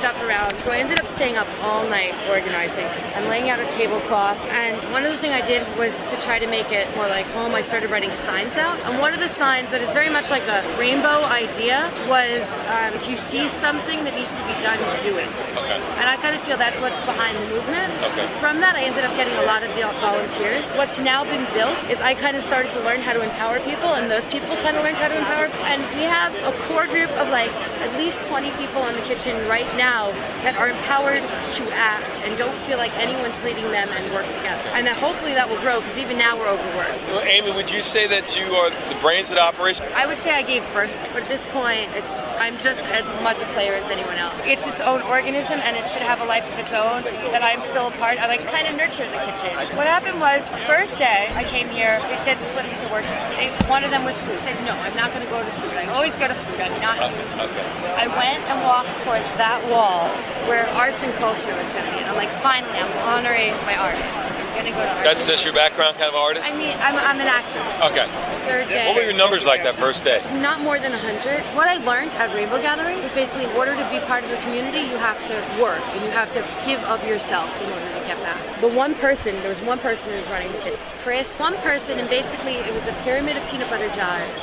stuff 0.03 0.21
around. 0.27 0.51
So 0.67 0.73
I 0.73 0.79
ended 0.79 0.99
up 0.99 1.07
staying 1.07 1.37
up 1.37 1.47
all 1.63 1.87
night 1.89 2.13
organizing 2.29 2.91
and 3.15 3.29
laying 3.29 3.51
out 3.51 3.61
a 3.61 3.67
tablecloth. 3.79 4.37
And 4.51 4.75
one 4.91 5.07
of 5.07 5.13
the 5.13 5.19
things 5.19 5.33
I 5.33 5.47
did 5.47 5.63
was 5.79 5.95
to 6.11 6.19
try 6.19 6.41
to 6.41 6.49
make 6.49 6.73
it 6.73 6.91
more 6.97 7.07
like 7.07 7.25
home. 7.27 7.55
I 7.55 7.63
started 7.63 7.89
writing 7.89 8.11
signs 8.11 8.57
out, 8.57 8.81
and 8.83 8.99
one 8.99 9.15
of 9.15 9.21
the 9.21 9.29
signs 9.29 9.71
that 9.71 9.81
is 9.81 9.93
very 9.93 10.11
much 10.11 10.29
like 10.29 10.43
the 10.51 10.59
rainbow 10.75 11.23
idea 11.31 11.87
was 12.11 12.43
um, 12.75 12.99
if 12.99 13.07
you 13.07 13.17
see 13.17 13.47
something 13.47 14.03
that 14.03 14.19
needs 14.19 14.35
to 14.35 14.43
be 14.51 14.59
done, 14.59 14.75
do 15.07 15.15
it. 15.23 15.31
Okay. 15.55 15.79
And 16.03 16.11
I 16.11 16.19
kind 16.19 16.35
of 16.35 16.43
feel 16.43 16.59
that's 16.59 16.81
what's 16.83 16.99
behind 17.07 17.39
the 17.39 17.47
movement. 17.55 17.95
Okay. 18.11 18.27
From 18.43 18.59
that, 18.59 18.75
I 18.75 18.83
ended 18.83 19.07
up 19.07 19.15
getting 19.15 19.39
a 19.39 19.47
lot 19.47 19.63
of 19.63 19.71
volunteers. 20.03 20.67
What's 20.75 20.99
now 20.99 21.23
been 21.23 21.47
built 21.55 21.79
is 21.87 22.03
I 22.03 22.19
kind 22.19 22.37
of 22.37 22.43
started 22.43 22.75
to 22.75 22.81
learn 22.83 22.99
how 22.99 23.13
to 23.15 23.23
empower 23.23 23.63
people, 23.63 23.95
and 23.95 24.11
those 24.11 24.27
people 24.27 24.51
kind 24.67 24.75
of 24.75 24.83
learned 24.83 24.99
how 24.99 25.15
to 25.15 25.19
empower. 25.19 25.47
And 25.71 25.79
we 25.95 26.03
have 26.03 26.35
a 26.43 26.51
core 26.67 26.91
group 26.91 27.11
of 27.23 27.31
like 27.31 27.55
at 27.87 27.95
least 27.95 28.19
20 28.27 28.51
people 28.59 28.83
in 28.91 28.99
the 28.99 29.07
kitchen 29.07 29.39
right 29.47 29.71
now 29.79 29.92
that 29.93 30.57
are 30.57 30.71
empowered 30.71 31.21
to 31.21 31.63
act 31.73 32.23
and 32.23 32.39
don't 32.39 32.57
feel 32.65 32.79
like 32.79 32.93
anyone's 32.97 33.37
leading 33.45 33.69
them 33.71 33.89
and 33.91 34.13
work 34.15 34.27
together. 34.33 34.65
And 34.73 34.87
that 34.87 34.97
hopefully 34.97 35.35
that 35.35 35.49
will 35.49 35.61
grow 35.61 35.81
because 35.81 35.99
even 35.99 36.17
now 36.17 36.39
we're 36.39 36.49
overworked. 36.49 37.05
Well, 37.13 37.21
Amy, 37.21 37.53
would 37.53 37.71
you 37.71 37.83
say 37.83 38.07
that 38.09 38.35
you 38.37 38.57
are 38.57 38.71
the 38.71 38.99
brains 39.01 39.29
of 39.29 39.37
the 39.37 39.43
operation? 39.43 39.85
I 39.95 40.07
would 40.07 40.19
say 40.19 40.33
I 40.33 40.43
gave 40.43 40.65
birth, 40.73 40.93
but 41.13 41.25
at 41.25 41.29
this 41.29 41.45
point, 41.53 41.93
it's 41.93 42.09
I'm 42.41 42.59
just 42.59 42.81
as 42.91 43.05
much 43.23 43.39
a 43.39 43.47
player 43.53 43.75
as 43.75 43.87
anyone 43.91 44.17
else. 44.17 44.35
It's 44.43 44.67
its 44.67 44.81
own 44.81 45.03
organism, 45.03 45.61
and 45.61 45.77
it 45.77 45.89
should 45.89 46.03
have 46.03 46.21
a 46.21 46.27
life 46.27 46.43
of 46.43 46.59
its 46.59 46.73
own. 46.73 47.05
That 47.31 47.45
I'm 47.45 47.63
still 47.63 47.87
a 47.87 47.95
part. 48.03 48.19
I 48.19 48.27
like 48.27 48.43
kind 48.49 48.67
of 48.67 48.75
nurture 48.75 49.07
the 49.13 49.23
kitchen. 49.23 49.55
What 49.77 49.87
happened 49.87 50.19
was, 50.19 50.43
first 50.67 50.99
day 50.99 51.31
I 51.37 51.45
came 51.45 51.69
here, 51.69 52.01
they 52.09 52.17
said 52.17 52.41
split 52.43 52.67
into 52.67 52.89
work. 52.91 53.05
They, 53.39 53.53
one 53.69 53.85
of 53.85 53.93
them 53.93 54.03
was 54.03 54.19
food. 54.19 54.41
I 54.41 54.43
said 54.43 54.59
no, 54.65 54.73
I'm 54.73 54.97
not 54.97 55.13
going 55.13 55.23
to 55.23 55.31
go 55.31 55.39
to 55.39 55.53
food. 55.63 55.77
I 55.77 55.87
always 55.93 56.17
go 56.19 56.27
to 56.27 56.35
food. 56.35 56.59
I'm 56.59 56.81
not 56.81 56.99
doing 57.13 57.29
uh, 57.39 57.47
food. 57.47 57.55
Okay. 57.55 57.67
I 57.95 58.07
went 58.09 58.43
and 58.51 58.59
walked 58.65 58.95
towards 59.05 59.29
that 59.39 59.63
wall 59.71 59.82
wall 59.83 60.07
where 60.47 60.71
arts 60.79 61.03
and 61.03 61.13
culture 61.19 61.51
was 61.59 61.67
going 61.75 61.83
to 61.83 61.91
be. 61.91 61.99
And 61.99 62.07
I'm 62.07 62.15
like, 62.15 62.31
finally, 62.39 62.79
I'm 62.79 62.95
honoring 63.03 63.51
my 63.67 63.75
artists. 63.75 64.15
I'm 64.15 64.55
going 64.55 64.71
to 64.71 64.71
go 64.71 64.79
to 64.79 64.95
art. 64.95 65.03
That's 65.03 65.27
just 65.27 65.43
your 65.43 65.55
background 65.55 65.99
kind 65.99 66.07
of 66.07 66.15
artist? 66.15 66.47
I 66.47 66.55
mean, 66.55 66.79
I'm, 66.79 66.95
I'm 66.95 67.19
an 67.19 67.27
actress. 67.27 67.73
Okay. 67.91 68.07
Third 68.47 68.71
day. 68.71 68.87
What 68.87 68.95
were 68.95 69.03
your 69.03 69.19
numbers 69.19 69.45
like 69.45 69.67
that 69.67 69.75
first 69.75 70.05
day? 70.05 70.23
Not 70.39 70.63
more 70.63 70.79
than 70.79 70.93
100. 70.93 71.43
What 71.59 71.67
I 71.67 71.83
learned 71.83 72.15
at 72.15 72.31
Rainbow 72.31 72.63
Gathering 72.63 73.03
was 73.03 73.11
basically 73.11 73.51
in 73.51 73.55
order 73.59 73.75
to 73.75 73.85
be 73.91 73.99
part 74.07 74.23
of 74.23 74.31
the 74.31 74.39
community, 74.47 74.87
you 74.87 74.99
have 75.03 75.19
to 75.27 75.35
work 75.61 75.83
and 75.99 76.05
you 76.07 76.11
have 76.15 76.31
to 76.39 76.47
give 76.63 76.79
of 76.87 77.03
yourself 77.03 77.51
in 77.59 77.67
order 77.67 77.91
to 77.99 78.03
get 78.07 78.19
back. 78.23 78.39
The 78.61 78.71
one 78.71 78.95
person, 78.95 79.35
there 79.43 79.51
was 79.51 79.59
one 79.67 79.81
person 79.81 80.11
who 80.11 80.19
was 80.23 80.29
running 80.31 80.53
the 80.53 80.63
kitchen. 80.63 80.87
Chris, 81.03 81.27
one 81.39 81.59
person, 81.67 81.99
and 81.99 82.09
basically 82.09 82.63
it 82.63 82.73
was 82.73 82.87
a 82.87 82.95
pyramid 83.03 83.37
of 83.37 83.43
peanut 83.51 83.69
butter 83.71 83.91
jars 83.91 84.39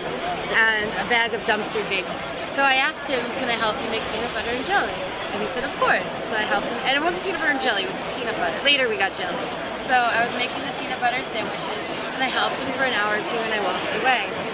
and 0.51 0.91
a 0.99 1.07
bag 1.07 1.31
of 1.33 1.39
dumpster 1.47 1.83
bagels. 1.87 2.27
So 2.55 2.63
I 2.63 2.75
asked 2.75 3.07
him, 3.07 3.23
can 3.39 3.47
I 3.47 3.55
help 3.55 3.79
you 3.79 3.87
make 3.87 4.03
peanut 4.11 4.33
butter 4.35 4.51
and 4.51 4.65
jelly? 4.65 4.91
And 5.33 5.41
he 5.41 5.47
said, 5.47 5.63
of 5.63 5.73
course. 5.77 6.11
So 6.29 6.33
I 6.33 6.45
helped 6.45 6.67
him. 6.67 6.77
And 6.85 6.97
it 6.97 7.01
wasn't 7.01 7.23
peanut 7.23 7.39
butter 7.39 7.53
and 7.53 7.61
jelly, 7.61 7.83
it 7.83 7.91
was 7.91 7.99
peanut 8.17 8.35
butter. 8.37 8.57
Later 8.63 8.89
we 8.89 8.97
got 8.97 9.13
jelly. 9.13 9.37
So 9.85 9.95
I 9.95 10.25
was 10.25 10.33
making 10.37 10.61
the 10.65 10.73
peanut 10.77 10.99
butter 10.99 11.21
sandwiches 11.33 11.83
and 12.13 12.21
I 12.21 12.29
helped 12.29 12.57
him 12.57 12.69
for 12.77 12.83
an 12.83 12.93
hour 12.93 13.17
or 13.17 13.23
two 13.25 13.39
and 13.39 13.53
I 13.53 13.61
walked 13.63 13.95
away 14.01 14.49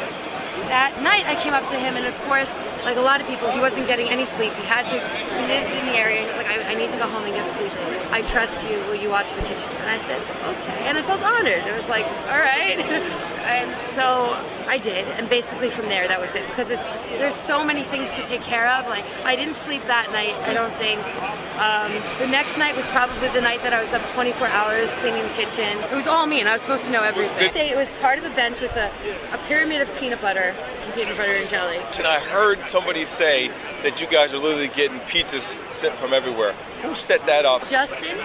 that 0.68 0.98
night 1.02 1.26
I 1.30 1.38
came 1.38 1.54
up 1.54 1.68
to 1.70 1.78
him 1.78 1.96
and 1.96 2.06
of 2.10 2.18
course 2.26 2.50
like 2.86 2.98
a 2.98 3.02
lot 3.02 3.20
of 3.20 3.28
people 3.28 3.50
he 3.50 3.60
wasn't 3.60 3.88
getting 3.88 4.08
any 4.10 4.26
sleep. 4.26 4.54
He 4.54 4.64
had 4.64 4.84
to 4.94 4.98
he 5.02 5.48
lives 5.48 5.68
in 5.68 5.86
the 5.88 5.98
area. 5.98 6.24
He's 6.26 6.36
like 6.36 6.46
I, 6.46 6.72
I, 6.72 6.76
need 6.76 6.92
to 6.92 6.98
go 6.98 7.08
home 7.08 7.24
and 7.24 7.34
get 7.34 7.50
sleep. 7.58 7.74
I 8.12 8.22
trust 8.22 8.64
you. 8.70 8.78
Will 8.86 8.96
you 8.96 9.10
watch 9.10 9.34
the 9.34 9.42
kitchen? 9.42 9.70
And 9.82 9.90
I 9.90 9.98
said 10.06 10.22
okay. 10.22 10.86
And 10.86 10.98
I 10.98 11.02
felt 11.02 11.22
honored. 11.22 11.66
It 11.66 11.76
was 11.76 11.88
like 11.90 12.06
all 12.06 12.40
right. 12.40 12.80
And 13.46 13.70
so 13.90 14.34
I 14.68 14.80
did. 14.80 15.08
And 15.20 15.30
basically 15.30 15.70
from 15.70 15.86
there 15.86 16.08
that 16.08 16.20
was 16.20 16.34
it. 16.34 16.48
Because 16.48 16.72
it's 16.72 16.82
there's 17.20 17.36
so 17.36 17.64
many 17.64 17.84
things 17.84 18.10
to 18.12 18.24
take 18.24 18.42
care 18.42 18.68
of. 18.68 18.88
Like 18.88 19.06
I 19.24 19.36
didn't 19.36 19.56
sleep 19.56 19.84
that 19.84 20.12
night 20.12 20.34
I 20.50 20.54
don't 20.54 20.74
think. 20.76 21.02
Um, 21.62 21.94
the 22.20 22.28
next 22.28 22.58
night 22.58 22.76
was 22.76 22.86
probably 22.88 23.30
the 23.30 23.42
night 23.42 23.62
that 23.62 23.72
I 23.72 23.82
was 23.82 23.94
up 23.94 24.02
24 24.14 24.48
hours 24.48 24.90
cleaning 25.00 25.24
the 25.24 25.34
kitchen. 25.34 25.78
It 25.84 25.96
was 25.96 26.08
all 26.08 26.26
me 26.26 26.40
and 26.40 26.50
I 26.50 26.54
was 26.54 26.62
supposed 26.62 26.86
to 26.86 26.92
know 26.92 27.04
everything. 27.04 27.70
It 27.70 27.78
was 27.78 27.88
part 28.02 28.18
of 28.18 28.24
the 28.24 28.32
bench 28.32 28.60
with 28.62 28.76
a, 28.76 28.92
a 29.32 29.38
pyramid 29.48 29.82
of 29.82 29.94
peanut 29.96 30.22
butter. 30.22 30.56
And 30.82 30.94
peanut 30.94 31.16
butter 31.16 31.34
and 31.34 31.48
jelly. 31.48 31.78
And 31.98 32.08
I 32.08 32.20
heard 32.20 32.68
somebody 32.76 33.06
say 33.06 33.48
that 33.84 34.02
you 34.02 34.08
guys 34.08 34.34
are 34.34 34.38
literally 34.38 34.68
getting 34.68 35.00
pizzas 35.12 35.62
sent 35.72 35.98
from 35.98 36.12
everywhere. 36.12 36.52
Who 36.82 36.94
set 36.94 37.26
that 37.26 37.46
up? 37.46 37.66
Justin, 37.70 38.18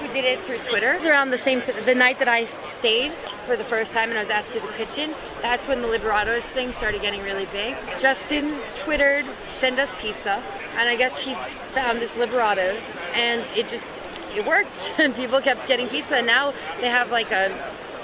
who 0.00 0.08
did 0.12 0.26
it 0.26 0.44
through 0.44 0.58
Twitter, 0.58 0.92
it 0.92 0.96
was 0.96 1.06
around 1.06 1.30
the 1.30 1.38
same 1.38 1.62
t- 1.62 1.72
the 1.72 1.94
night 1.94 2.18
that 2.18 2.28
I 2.28 2.44
stayed 2.44 3.14
for 3.46 3.56
the 3.56 3.64
first 3.64 3.92
time 3.94 4.10
and 4.10 4.18
I 4.18 4.22
was 4.22 4.28
asked 4.30 4.52
to 4.52 4.60
the 4.60 4.68
kitchen. 4.74 5.14
That's 5.40 5.66
when 5.66 5.80
the 5.80 5.88
Liberatos 5.88 6.42
thing 6.42 6.72
started 6.72 7.00
getting 7.00 7.22
really 7.22 7.46
big. 7.46 7.74
Justin 7.98 8.60
twittered, 8.74 9.24
"Send 9.48 9.78
us 9.78 9.94
pizza," 9.98 10.42
and 10.76 10.90
I 10.90 10.94
guess 10.96 11.18
he 11.18 11.34
found 11.72 12.02
this 12.02 12.12
Liberatos, 12.16 12.84
and 13.14 13.46
it 13.56 13.66
just 13.66 13.86
it 14.34 14.44
worked, 14.44 14.90
and 14.98 15.16
people 15.16 15.40
kept 15.40 15.66
getting 15.66 15.88
pizza. 15.88 16.16
And 16.16 16.26
now 16.26 16.52
they 16.82 16.88
have 16.90 17.10
like 17.10 17.32
a 17.32 17.48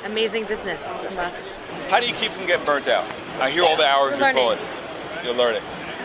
amazing 0.05 0.47
business 0.47 0.83
from 0.83 1.19
us. 1.19 1.35
How 1.91 2.01
do 2.01 2.07
you 2.07 2.15
keep 2.15 2.33
from 2.33 2.47
getting 2.47 2.65
burnt 2.65 2.89
out? 2.89 3.05
I 3.39 3.51
hear 3.51 3.63
all 3.65 3.77
the 3.77 3.85
hours 3.87 4.13
We're 4.13 4.33
you're 4.33 4.35
learning. 4.35 4.43
pulling. 4.43 5.25
You're 5.25 5.35
learning. 5.35 5.63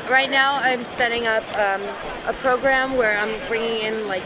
Right 0.09 0.31
now, 0.31 0.55
I'm 0.55 0.85
setting 0.85 1.27
up 1.27 1.43
um, 1.57 1.81
a 2.25 2.33
program 2.39 2.95
where 2.95 3.17
I'm 3.17 3.45
bringing 3.49 3.81
in 3.81 4.07
like 4.07 4.23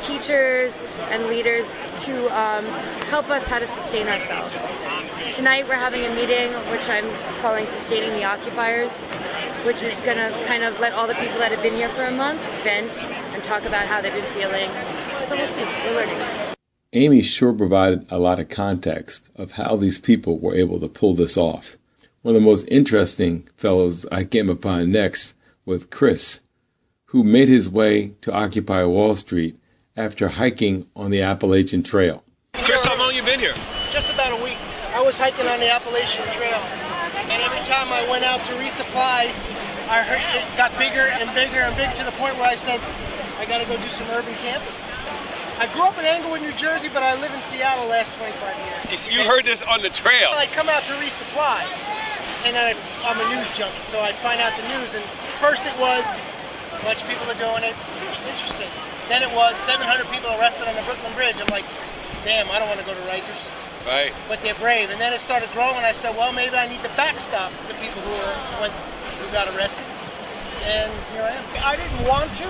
teachers 0.00 0.72
and 1.10 1.26
leaders 1.26 1.66
to 2.04 2.26
um, 2.38 2.64
help 3.10 3.28
us 3.30 3.44
how 3.44 3.58
to 3.58 3.66
sustain 3.66 4.06
ourselves. 4.06 4.54
Tonight, 5.34 5.66
we're 5.66 5.74
having 5.74 6.04
a 6.04 6.14
meeting 6.14 6.52
which 6.70 6.88
I'm 6.88 7.10
calling 7.42 7.66
Sustaining 7.66 8.12
the 8.12 8.22
Occupiers, 8.22 8.92
which 9.66 9.82
is 9.82 9.98
going 10.02 10.18
to 10.18 10.30
kind 10.46 10.62
of 10.62 10.78
let 10.78 10.92
all 10.92 11.08
the 11.08 11.14
people 11.14 11.38
that 11.40 11.50
have 11.50 11.62
been 11.62 11.74
here 11.74 11.88
for 11.88 12.04
a 12.04 12.12
month 12.12 12.40
vent 12.62 13.02
and 13.02 13.42
talk 13.42 13.64
about 13.64 13.86
how 13.86 14.00
they've 14.00 14.12
been 14.12 14.32
feeling. 14.34 14.70
So 15.26 15.34
we'll 15.34 15.48
see. 15.48 15.64
We're 15.64 15.96
learning. 15.96 16.54
Amy 16.92 17.22
sure 17.22 17.52
provided 17.52 18.06
a 18.08 18.20
lot 18.20 18.38
of 18.38 18.50
context 18.50 19.30
of 19.34 19.52
how 19.52 19.74
these 19.74 19.98
people 19.98 20.38
were 20.38 20.54
able 20.54 20.78
to 20.78 20.86
pull 20.86 21.14
this 21.14 21.36
off. 21.36 21.76
One 22.24 22.34
of 22.34 22.40
the 22.40 22.48
most 22.48 22.66
interesting 22.68 23.46
fellows 23.54 24.06
I 24.10 24.24
came 24.24 24.48
upon 24.48 24.90
next 24.90 25.36
was 25.66 25.84
Chris, 25.84 26.40
who 27.12 27.22
made 27.22 27.50
his 27.50 27.68
way 27.68 28.14
to 28.22 28.32
Occupy 28.32 28.82
Wall 28.84 29.14
Street 29.14 29.58
after 29.94 30.28
hiking 30.28 30.86
on 30.96 31.10
the 31.10 31.20
Appalachian 31.20 31.82
Trail. 31.82 32.24
Chris, 32.54 32.82
how 32.82 32.96
long 32.96 33.14
you 33.14 33.22
been 33.22 33.40
here? 33.40 33.54
Just 33.90 34.08
about 34.08 34.32
a 34.32 34.42
week. 34.42 34.56
I 34.94 35.02
was 35.02 35.18
hiking 35.18 35.46
on 35.46 35.60
the 35.60 35.70
Appalachian 35.70 36.24
Trail, 36.32 36.56
and 37.28 37.42
every 37.42 37.60
time 37.68 37.92
I 37.92 38.08
went 38.08 38.24
out 38.24 38.42
to 38.46 38.52
resupply, 38.54 39.28
I 39.92 40.00
heard 40.00 40.24
it 40.32 40.56
got 40.56 40.72
bigger 40.78 41.12
and 41.20 41.28
bigger 41.36 41.60
and 41.60 41.76
bigger 41.76 41.92
to 41.96 42.04
the 42.04 42.16
point 42.16 42.38
where 42.38 42.48
I 42.48 42.54
said, 42.54 42.80
I 43.36 43.44
gotta 43.44 43.66
go 43.66 43.76
do 43.76 43.88
some 43.88 44.08
urban 44.08 44.32
camping. 44.36 44.72
I 45.58 45.68
grew 45.74 45.82
up 45.82 45.98
in 45.98 46.06
Englewood, 46.06 46.40
New 46.40 46.56
Jersey, 46.56 46.88
but 46.88 47.02
I 47.02 47.20
live 47.20 47.34
in 47.34 47.42
Seattle 47.42 47.84
the 47.84 47.90
last 47.90 48.14
25 48.14 48.88
years. 48.88 49.12
You 49.12 49.28
heard 49.28 49.44
this 49.44 49.60
on 49.60 49.82
the 49.82 49.90
trail. 49.90 50.30
I 50.32 50.46
come 50.46 50.70
out 50.70 50.84
to 50.84 50.94
resupply, 50.94 51.68
and 52.44 52.56
I, 52.56 52.76
I'm 53.04 53.18
a 53.20 53.26
news 53.34 53.50
junkie, 53.52 53.82
so 53.88 54.00
I'd 54.00 54.16
find 54.20 54.40
out 54.40 54.52
the 54.56 54.66
news. 54.68 54.92
And 54.94 55.04
first 55.40 55.64
it 55.64 55.74
was 55.80 56.04
a 56.72 56.80
bunch 56.84 57.00
of 57.02 57.08
people 57.08 57.24
are 57.28 57.40
doing 57.40 57.64
it, 57.64 57.74
interesting. 58.28 58.68
Then 59.08 59.22
it 59.22 59.32
was 59.34 59.56
700 59.68 60.08
people 60.12 60.30
arrested 60.40 60.68
on 60.68 60.76
the 60.76 60.82
Brooklyn 60.82 61.12
Bridge. 61.14 61.36
I'm 61.40 61.48
like, 61.52 61.64
damn, 62.24 62.50
I 62.50 62.58
don't 62.58 62.68
want 62.68 62.80
to 62.80 62.86
go 62.86 62.94
to 62.94 63.04
Rikers 63.08 63.40
Right. 63.84 64.12
but 64.28 64.40
they're 64.40 64.56
brave. 64.56 64.88
And 64.88 65.00
then 65.00 65.12
it 65.12 65.20
started 65.20 65.50
growing. 65.52 65.84
I 65.84 65.92
said, 65.92 66.16
well, 66.16 66.32
maybe 66.32 66.56
I 66.56 66.66
need 66.66 66.80
to 66.82 66.92
backstop 66.96 67.52
the 67.68 67.74
people 67.74 68.00
who 68.00 68.12
are 68.16 68.60
went, 68.60 68.72
who 69.20 69.28
got 69.32 69.48
arrested. 69.54 69.84
And 70.64 70.88
here 71.12 71.20
I 71.22 71.36
am. 71.36 71.44
I 71.60 71.76
didn't 71.76 72.08
want 72.08 72.32
to. 72.40 72.48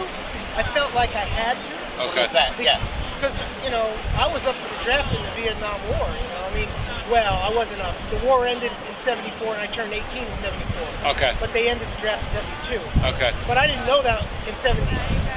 I 0.55 0.63
felt 0.63 0.95
like 0.95 1.11
I 1.19 1.27
had 1.27 1.59
to. 1.59 1.73
Okay. 2.11 2.31
that? 2.31 2.55
Yeah. 2.63 2.79
Because 3.19 3.35
you 3.67 3.71
know, 3.71 3.91
I 4.15 4.31
was 4.31 4.45
up 4.47 4.55
for 4.55 4.71
the 4.71 4.81
draft 4.87 5.11
in 5.11 5.23
the 5.23 5.35
Vietnam 5.35 5.83
War. 5.91 6.07
You 6.07 6.29
know, 6.31 6.43
I 6.47 6.51
mean, 6.55 6.71
well, 7.11 7.41
I 7.43 7.55
wasn't 7.55 7.81
up. 7.83 7.95
The 8.11 8.19
war 8.25 8.47
ended 8.47 8.73
in 8.89 8.97
'74, 8.97 9.55
and 9.55 9.61
I 9.61 9.67
turned 9.67 9.93
18 9.93 10.25
in 10.25 10.35
'74. 10.37 11.11
Okay. 11.13 11.37
But 11.41 11.53
they 11.53 11.69
ended 11.69 11.89
the 11.95 12.01
draft 12.01 12.25
in 12.25 12.43
'72. 12.65 12.81
Okay. 13.15 13.33
But 13.47 13.59
I 13.59 13.67
didn't 13.67 13.87
know 13.87 14.03
that 14.03 14.27
in 14.49 14.55
'70. 14.55 14.87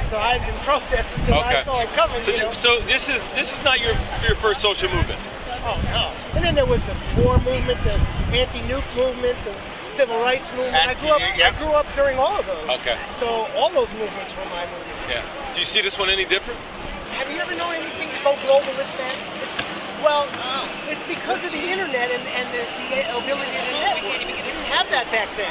So 0.09 0.17
I 0.17 0.37
had 0.37 0.45
been 0.47 0.59
protesting 0.63 1.25
because 1.25 1.43
Okay. 1.45 1.57
I 1.59 1.63
saw 1.63 1.81
it 1.81 1.89
coming. 1.93 2.23
So, 2.23 2.31
you 2.31 2.37
know? 2.37 2.51
so 2.51 2.79
this 2.81 3.09
is 3.09 3.23
this 3.35 3.53
is 3.53 3.63
not 3.63 3.79
your 3.81 3.93
your 4.25 4.35
first 4.35 4.61
social 4.61 4.89
movement. 4.89 5.19
Oh 5.63 5.75
no! 5.91 6.13
And 6.35 6.43
then 6.45 6.55
there 6.55 6.65
was 6.65 6.81
the 6.83 6.95
war 7.19 7.37
movement, 7.39 7.83
the 7.83 7.99
anti-nuke 8.31 8.87
movement, 8.95 9.35
the 9.43 9.53
civil 9.91 10.15
rights 10.21 10.47
movement. 10.55 10.75
I 10.75 10.93
grew 10.93 11.09
up. 11.09 11.19
Yeah. 11.35 11.51
I 11.53 11.59
grew 11.59 11.73
up 11.75 11.85
during 11.95 12.17
all 12.17 12.39
of 12.39 12.45
those. 12.45 12.69
Okay. 12.79 12.97
So 13.13 13.47
all 13.55 13.69
those 13.69 13.91
movements 13.93 14.31
were 14.37 14.45
my 14.45 14.63
movements. 14.71 15.09
Yeah. 15.09 15.25
Do 15.53 15.59
you 15.59 15.65
see 15.65 15.81
this 15.81 15.97
one 15.99 16.09
any 16.09 16.23
different? 16.23 16.59
Have 17.19 17.31
you 17.31 17.39
ever 17.39 17.55
known 17.55 17.73
anything 17.75 18.09
about 18.21 18.35
globalist? 18.45 18.93
It's, 19.97 20.05
well, 20.05 20.29
it's 20.87 21.03
because 21.03 21.43
of 21.43 21.51
the 21.51 21.65
internet 21.65 22.11
and, 22.11 22.21
and 22.37 22.45
the, 22.53 22.61
the 22.93 23.01
ability 23.17 23.49
to 23.57 23.71
network. 23.81 24.21
We 24.21 24.29
didn't 24.29 24.69
have 24.69 24.85
that 24.93 25.09
back 25.09 25.29
then. 25.37 25.49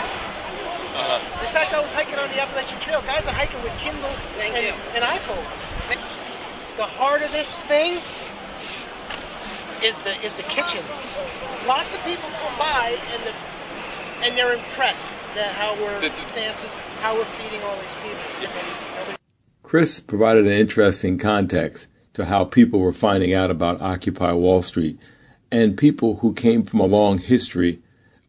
Uh-huh. 0.94 1.44
In 1.44 1.50
fact, 1.52 1.74
I 1.74 1.80
was 1.80 1.92
hiking 1.92 2.14
on 2.18 2.28
the 2.30 2.40
Appalachian 2.40 2.78
Trail. 2.80 3.02
Guys 3.02 3.26
are 3.26 3.34
hiking 3.34 3.60
with 3.62 3.76
Kindles 3.76 4.22
and, 4.38 4.54
and 4.56 5.04
iPhones. 5.04 5.58
The 6.76 6.86
heart 6.86 7.22
of 7.22 7.32
this 7.32 7.60
thing 7.62 8.00
is 9.82 10.00
the 10.00 10.14
is 10.24 10.34
the 10.34 10.42
kitchen. 10.44 10.84
Lots 11.66 11.94
of 11.94 12.00
people 12.02 12.28
come 12.40 12.58
by 12.58 12.96
and 13.12 13.22
the 13.24 13.32
and 14.24 14.36
they're 14.38 14.54
impressed 14.54 15.10
that 15.34 15.52
how 15.52 15.74
we're 15.74 16.00
The- 16.00 16.08
the- 16.08 16.28
stances, 16.30 16.72
how 17.00 17.14
we're 17.14 17.24
feeding 17.36 17.60
all 17.62 17.76
these 17.76 17.96
people. 18.02 18.48
And 19.08 19.18
Chris 19.62 20.00
provided 20.00 20.46
an 20.46 20.52
interesting 20.52 21.18
context 21.18 21.88
to 22.16 22.24
how 22.24 22.46
people 22.46 22.80
were 22.80 22.94
finding 22.94 23.34
out 23.34 23.50
about 23.50 23.82
Occupy 23.82 24.32
Wall 24.32 24.62
Street 24.62 24.98
and 25.52 25.76
people 25.76 26.16
who 26.16 26.32
came 26.32 26.62
from 26.62 26.80
a 26.80 26.86
long 26.86 27.18
history 27.18 27.80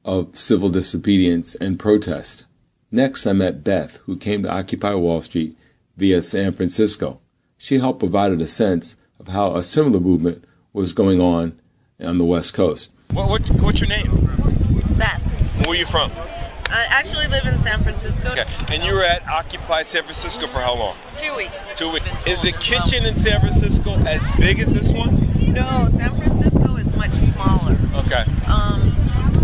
of 0.03 0.38
civil 0.38 0.67
disobedience 0.67 1.56
and 1.56 1.79
protest. 1.79 2.46
Next, 2.91 3.25
I 3.25 3.32
met 3.32 3.63
Beth, 3.63 3.96
who 4.06 4.17
came 4.17 4.44
to 4.44 4.51
Occupy 4.51 4.94
Wall 4.96 5.22
Street 5.22 5.56
via 5.96 6.22
San 6.22 6.51
Francisco. 6.51 7.22
She 7.58 7.77
helped 7.77 8.00
provide 8.00 8.34
a 8.34 8.48
sense 8.50 8.98
of 9.22 9.29
how 9.29 9.56
a 9.56 9.63
similar 9.63 10.01
movement 10.01 10.44
was 10.74 10.91
going 10.91 11.22
on 11.22 11.58
on 12.01 12.17
the 12.17 12.25
West 12.25 12.53
Coast. 12.53 12.91
What, 13.13 13.29
what 13.29 13.50
what's 13.62 13.79
your 13.79 13.88
name? 13.88 14.12
Beth. 14.98 15.22
Where 15.60 15.70
are 15.70 15.75
you 15.75 15.86
from? 15.86 16.12
I 16.69 16.86
actually 16.89 17.27
live 17.27 17.45
in 17.45 17.59
San 17.59 17.81
Francisco. 17.81 18.31
Okay. 18.31 18.45
And 18.69 18.83
you 18.83 18.93
were 18.93 19.03
at 19.03 19.25
Occupy 19.27 19.83
San 19.83 20.03
Francisco 20.03 20.47
for 20.47 20.59
how 20.59 20.75
long? 20.75 20.97
Two 21.15 21.36
weeks. 21.36 21.53
Two 21.77 21.91
weeks. 21.91 22.05
Is 22.25 22.41
the 22.41 22.51
kitchen 22.51 23.05
in 23.05 23.15
San 23.15 23.39
Francisco 23.39 23.95
as 24.05 24.21
big 24.38 24.59
as 24.59 24.74
this 24.74 24.91
one? 24.91 25.53
No, 25.53 25.88
San 25.91 26.15
Francisco 26.17 26.75
is 26.75 26.93
much 26.95 27.13
smaller. 27.13 27.77
Okay. 27.95 28.25
Um, 28.47 28.93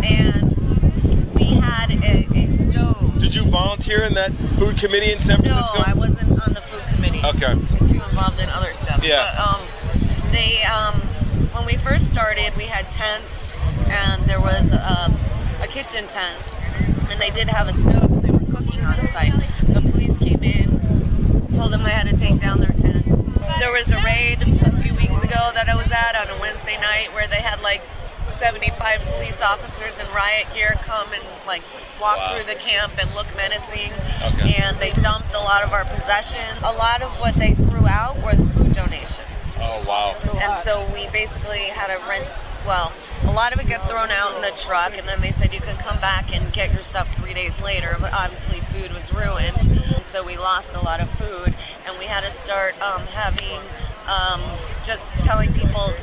and 0.03 1.33
we 1.33 1.45
had 1.45 1.91
a, 1.91 2.27
a 2.35 2.51
stove. 2.51 3.19
Did 3.19 3.33
you 3.33 3.45
volunteer 3.45 4.03
in 4.03 4.13
that 4.15 4.33
food 4.57 4.77
committee 4.77 5.11
in 5.11 5.21
San 5.21 5.41
Francisco? 5.41 5.79
No, 5.79 5.83
I 5.85 5.93
wasn't 5.93 6.31
on 6.45 6.53
the 6.53 6.61
food 6.61 6.83
committee. 6.93 7.21
Okay. 7.23 7.53
Too 7.87 8.03
involved 8.03 8.39
in 8.39 8.49
other 8.49 8.73
stuff. 8.73 9.01
Yeah. 9.03 9.33
But, 9.35 9.55
um, 9.55 10.31
they, 10.31 10.63
um, 10.63 11.01
when 11.53 11.65
we 11.65 11.77
first 11.77 12.09
started, 12.09 12.55
we 12.57 12.65
had 12.65 12.89
tents, 12.89 13.53
and 13.87 14.25
there 14.25 14.41
was 14.41 14.73
um, 14.73 15.17
a 15.61 15.67
kitchen 15.67 16.07
tent, 16.07 16.37
and 17.11 17.19
they 17.21 17.29
did 17.29 17.49
have 17.49 17.67
a 17.67 17.73
stove, 17.73 18.11
and 18.11 18.21
they 18.23 18.31
were 18.31 18.51
cooking 18.57 18.83
on 18.83 18.95
site. 19.11 19.33
The 19.67 19.81
police 19.81 20.17
came 20.17 20.43
in, 20.43 21.47
told 21.53 21.71
them 21.71 21.83
they 21.83 21.91
had 21.91 22.07
to 22.09 22.17
take 22.17 22.39
down 22.39 22.59
their 22.59 22.71
tents. 22.71 23.09
There 23.59 23.71
was 23.71 23.89
a 23.89 24.01
raid 24.03 24.41
a 24.41 24.81
few 24.81 24.93
weeks 24.95 25.17
ago 25.23 25.51
that 25.53 25.67
I 25.69 25.75
was 25.75 25.91
at 25.91 26.15
on 26.15 26.29
a 26.35 26.39
Wednesday 26.41 26.77
night 26.79 27.13
where 27.13 27.27
they 27.27 27.41
had 27.41 27.61
like 27.61 27.81
75 28.29 29.01
police 29.01 29.41
officers 29.41 29.99
in 29.99 30.05
riot 30.13 30.47
gear 30.53 30.75
come 30.81 31.07
and 31.13 31.23
like 31.47 31.61
walk 32.01 32.17
Wow. 32.17 32.35
through 32.35 32.45
the 32.45 32.59
camp 32.59 32.93
and 32.99 33.13
look 33.15 33.27
menacing. 33.37 33.91
Okay. 34.23 34.55
And 34.61 34.79
they 34.79 34.91
dumped 34.91 35.33
a 35.33 35.39
lot 35.39 35.63
of 35.63 35.71
our 35.71 35.85
possession. 35.85 36.41
A 36.63 36.73
lot 36.73 37.01
of 37.01 37.11
what 37.19 37.35
they 37.35 37.53
threw 37.53 37.87
out 37.87 38.21
were 38.21 38.35
the 38.35 38.45
food 38.47 38.73
donations. 38.73 39.57
Oh 39.59 39.83
wow. 39.87 40.15
And 40.41 40.55
so 40.63 40.85
we 40.93 41.07
basically 41.09 41.65
had 41.69 41.87
to 41.95 42.03
rent, 42.09 42.27
well, 42.65 42.91
lot 43.33 43.53
of 43.53 43.59
it 43.59 43.67
got 43.67 43.87
thrown 43.89 44.11
out 44.11 44.35
in 44.35 44.41
the 44.41 44.51
truck, 44.55 44.97
and 44.97 45.07
then 45.07 45.21
they 45.21 45.31
said 45.31 45.53
you 45.53 45.59
can 45.59 45.75
come 45.77 45.99
back 45.99 46.33
and 46.35 46.53
get 46.53 46.73
your 46.73 46.83
stuff 46.83 47.13
three 47.15 47.33
days 47.33 47.59
later. 47.61 47.97
But 47.99 48.13
obviously, 48.13 48.61
food 48.61 48.93
was 48.93 49.11
ruined, 49.13 49.81
so 50.03 50.23
we 50.23 50.37
lost 50.37 50.73
a 50.73 50.81
lot 50.81 50.99
of 51.01 51.09
food, 51.11 51.55
and 51.85 51.97
we 51.97 52.05
had 52.05 52.23
to 52.23 52.31
start 52.31 52.79
um, 52.81 53.01
having 53.07 53.59
um, 54.07 54.41
just 54.85 55.03
telling 55.21 55.53
people 55.53 55.93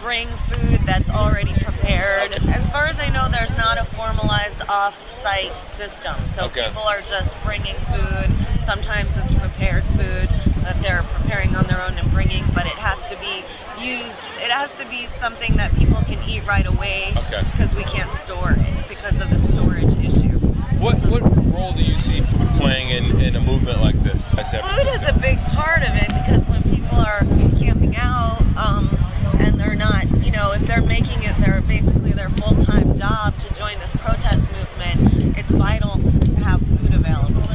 bring 0.00 0.28
food 0.48 0.80
that's 0.84 1.08
already 1.08 1.54
prepared. 1.54 2.32
As 2.48 2.68
far 2.68 2.86
as 2.86 3.00
I 3.00 3.08
know, 3.08 3.28
there's 3.30 3.56
not 3.56 3.78
a 3.78 3.84
formalized 3.84 4.60
off-site 4.68 5.52
system, 5.76 6.26
so 6.26 6.44
Okay. 6.44 6.66
people 6.68 6.82
are 6.82 7.00
just 7.00 7.34
bringing 7.42 7.76
food. 7.76 8.30
Sometimes 8.62 9.16
it's 9.16 9.32
prepared 9.34 9.84
food 9.96 10.28
that 10.64 10.82
they're 10.82 11.02
preparing 11.02 11.54
on 11.56 11.64
their 11.66 11.82
own 11.82 11.94
and 11.98 12.10
bringing, 12.10 12.44
but 12.54 12.66
it 12.66 12.72
has 12.72 12.98
to 13.10 13.16
be 13.18 13.44
used. 13.82 14.20
It 14.42 14.50
has 14.50 14.74
to 14.78 14.86
be 14.88 15.06
something 15.20 15.56
that 15.56 15.74
people 15.76 16.00
can 16.02 16.22
eat 16.28 16.44
right 16.46 16.66
away 16.66 17.12
Okay. 17.16 17.42
because 17.52 17.74
we 17.74 17.84
can't 17.84 18.12
store 18.12 18.56
it 18.58 18.88
because 18.88 19.20
of 19.20 19.30
the 19.30 19.38
storage 19.38 19.94
issue. 19.98 20.38
What 20.78 21.00
what 21.06 21.22
role 21.52 21.72
do 21.72 21.82
you 21.82 21.98
see 21.98 22.20
food 22.20 22.48
playing 22.58 22.90
in, 22.90 23.20
in 23.20 23.36
a 23.36 23.40
movement 23.40 23.80
like 23.80 24.02
this? 24.02 24.22
Food 24.28 24.86
is 24.88 25.02
a 25.06 25.12
big 25.20 25.38
part 25.44 25.82
of 25.82 25.94
it 25.94 26.08
because 26.08 26.44
when 26.46 26.62
people 26.64 26.98
are 26.98 27.20
camping 27.58 27.96
out 27.96 28.40
um, 28.56 28.98
and 29.38 29.58
they're 29.58 29.74
not, 29.74 30.04
you 30.24 30.30
know, 30.30 30.52
if 30.52 30.62
they're 30.66 30.82
making 30.82 31.22
it 31.22 31.38
their 31.40 31.60
basically 31.62 32.12
their 32.12 32.28
full 32.30 32.56
time 32.56 32.94
job 32.94 33.38
to 33.38 33.52
join 33.54 33.78
this 33.78 33.92
protest 33.92 34.50
movement, 34.52 35.38
it's 35.38 35.50
vital 35.52 35.92
to 36.20 36.40
have 36.40 36.60
food 36.60 36.92
available. 36.94 37.48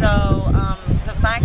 So 0.00 0.08
um, 0.56 0.78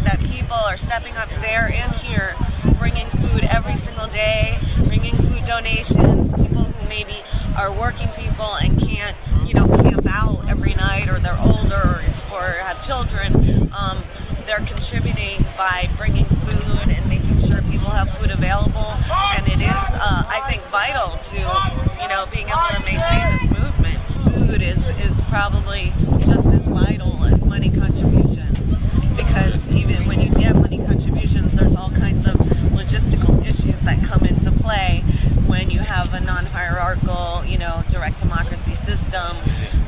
that 0.08 0.22
people 0.22 0.56
are 0.56 0.78
stepping 0.78 1.18
up 1.18 1.28
there 1.42 1.70
and 1.70 1.94
here, 1.96 2.34
bringing 2.80 3.08
food 3.08 3.44
every 3.44 3.76
single 3.76 4.08
day, 4.08 4.58
bringing 4.86 5.18
food 5.18 5.44
donations, 5.44 6.32
people 6.32 6.64
who 6.64 6.88
maybe 6.88 7.22
are 7.58 7.74
working 7.74 8.08
people 8.16 8.56
and 8.56 8.80
can't, 8.80 9.18
you 9.46 9.54
know, 9.54 9.68
camp 9.68 10.08
out 10.10 10.48
every 10.48 10.74
night 10.76 11.10
or 11.10 11.20
they're 11.20 11.38
older 11.42 12.02
or, 12.32 12.38
or 12.38 12.44
have 12.64 12.82
children, 12.86 13.70
um, 13.78 14.02
they're 14.46 14.66
contributing 14.66 15.46
by 15.58 15.90
bringing 15.98 16.26
food 16.26 16.88
and 16.88 17.10
making 17.10 17.42
sure 17.42 17.62
people 17.64 17.90
have 17.90 18.10
food 18.18 18.32
available. 18.32 18.96
And 19.12 19.46
it 19.46 19.60
is, 19.60 19.84
uh, 19.92 20.24
I 20.26 20.50
think, 20.50 20.64
vital 20.68 21.18
to, 21.18 22.02
you 22.02 22.08
know, 22.08 22.26
being 22.32 22.48
able 22.48 22.64
to 22.72 22.82
maintain 22.86 23.38
this 23.38 23.60
movement. 23.60 24.00
Food 24.24 24.62
is, 24.62 24.78
is 25.04 25.20
probably 25.28 25.92
just 26.20 26.48
as 26.48 26.66
vital 26.66 27.26
as 27.26 27.44
money 27.44 27.70
contributions 27.70 28.78
because 29.18 29.67
even 29.90 30.06
when 30.06 30.20
you 30.20 30.30
get 30.32 30.56
money 30.56 30.78
contributions, 30.78 31.56
there's 31.56 31.76
all 31.76 31.90
kinds 31.92 32.26
of 32.26 32.36
logistical 32.76 33.46
issues 33.48 33.82
that 33.84 34.04
come 34.04 34.26
into 34.26 34.52
play 34.52 35.02
when 35.46 35.70
you 35.70 35.80
have 35.80 36.14
a 36.14 36.20
non-hierarchical, 36.20 37.46
you 37.46 37.58
know, 37.58 37.84
direct 37.88 38.20
democracy 38.20 38.76
system 38.76 39.38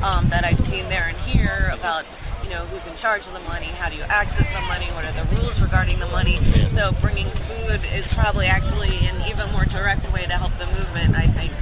um, 0.02 0.30
that 0.30 0.44
I've 0.44 0.60
seen 0.60 0.88
there 0.88 1.06
and 1.08 1.18
here 1.18 1.70
about, 1.72 2.06
you 2.42 2.48
know, 2.48 2.64
who's 2.66 2.86
in 2.86 2.96
charge 2.96 3.26
of 3.26 3.34
the 3.34 3.40
money, 3.40 3.66
how 3.66 3.90
do 3.90 3.96
you 3.96 4.02
access 4.02 4.50
the 4.52 4.60
money, 4.62 4.86
what 4.86 5.04
are 5.04 5.12
the 5.12 5.36
rules 5.36 5.60
regarding 5.60 5.98
the 5.98 6.08
money. 6.08 6.42
So 6.68 6.92
bringing 7.00 7.28
food 7.30 7.80
is 7.94 8.06
probably 8.08 8.46
actually 8.46 9.06
an 9.06 9.28
even 9.28 9.52
more 9.52 9.66
direct 9.66 10.10
way 10.12 10.24
to 10.24 10.32
help 10.32 10.56
the 10.58 10.66
movement, 10.66 11.14
I 11.14 11.26
think. 11.28 11.52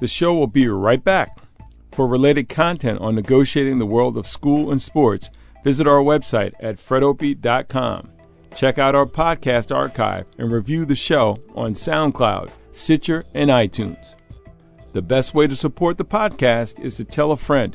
The 0.00 0.08
show 0.08 0.34
will 0.34 0.48
be 0.48 0.66
right 0.66 1.02
back. 1.02 1.38
For 1.92 2.08
related 2.08 2.48
content 2.48 3.00
on 3.00 3.14
negotiating 3.14 3.78
the 3.78 3.86
world 3.86 4.16
of 4.16 4.26
school 4.26 4.72
and 4.72 4.82
sports, 4.82 5.30
visit 5.64 5.86
our 5.86 6.00
website 6.00 6.52
at 6.60 6.76
fredopie.com. 6.76 8.08
Check 8.54 8.78
out 8.78 8.94
our 8.94 9.06
podcast 9.06 9.74
archive 9.74 10.26
and 10.38 10.52
review 10.52 10.84
the 10.84 10.96
show 10.96 11.38
on 11.54 11.74
SoundCloud, 11.74 12.50
Stitcher, 12.72 13.22
and 13.34 13.50
iTunes. 13.50 14.14
The 14.92 15.02
best 15.02 15.32
way 15.32 15.46
to 15.46 15.56
support 15.56 15.96
the 15.96 16.04
podcast 16.04 16.78
is 16.78 16.96
to 16.96 17.04
tell 17.04 17.32
a 17.32 17.36
friend, 17.36 17.74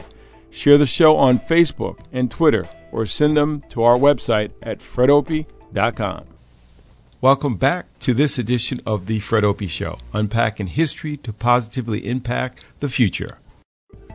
share 0.52 0.78
the 0.78 0.86
show 0.86 1.16
on 1.16 1.40
Facebook 1.40 2.00
and 2.12 2.30
Twitter, 2.30 2.70
or 2.92 3.06
send 3.08 3.36
them 3.36 3.64
to 3.70 3.82
our 3.82 3.98
website 3.98 4.52
at 4.62 4.80
fredopie.com. 4.80 6.26
Welcome 7.20 7.56
back 7.56 7.88
to 8.02 8.14
this 8.14 8.38
edition 8.38 8.80
of 8.86 9.08
The 9.08 9.20
Fred 9.20 9.44
Opie 9.44 9.68
Show, 9.68 9.98
unpacking 10.14 10.68
history 10.68 11.18
to 11.18 11.34
positively 11.34 12.08
impact 12.08 12.64
the 12.80 12.90
future. 12.90 13.40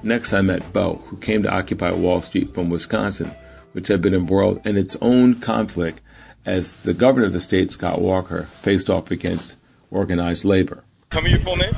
Next, 0.04 0.32
I 0.32 0.40
met 0.40 0.72
Bo, 0.72 0.94
who 1.06 1.16
came 1.16 1.42
to 1.42 1.52
Occupy 1.52 1.90
Wall 1.92 2.20
Street 2.20 2.54
from 2.54 2.70
Wisconsin, 2.70 3.35
which 3.72 3.88
had 3.88 4.00
been 4.02 4.14
embroiled 4.14 4.64
in 4.66 4.76
its 4.76 4.96
own 5.00 5.35
conflict 5.40 6.00
as 6.44 6.82
the 6.82 6.94
governor 6.94 7.26
of 7.26 7.32
the 7.32 7.40
state, 7.40 7.70
Scott 7.70 8.00
Walker, 8.00 8.42
faced 8.42 8.90
off 8.90 9.11
against 9.11 9.56
organized 9.90 10.44
labor. 10.44 10.82
Tell 11.11 11.22
me 11.22 11.30
your 11.30 11.40
full 11.40 11.56
name. 11.56 11.74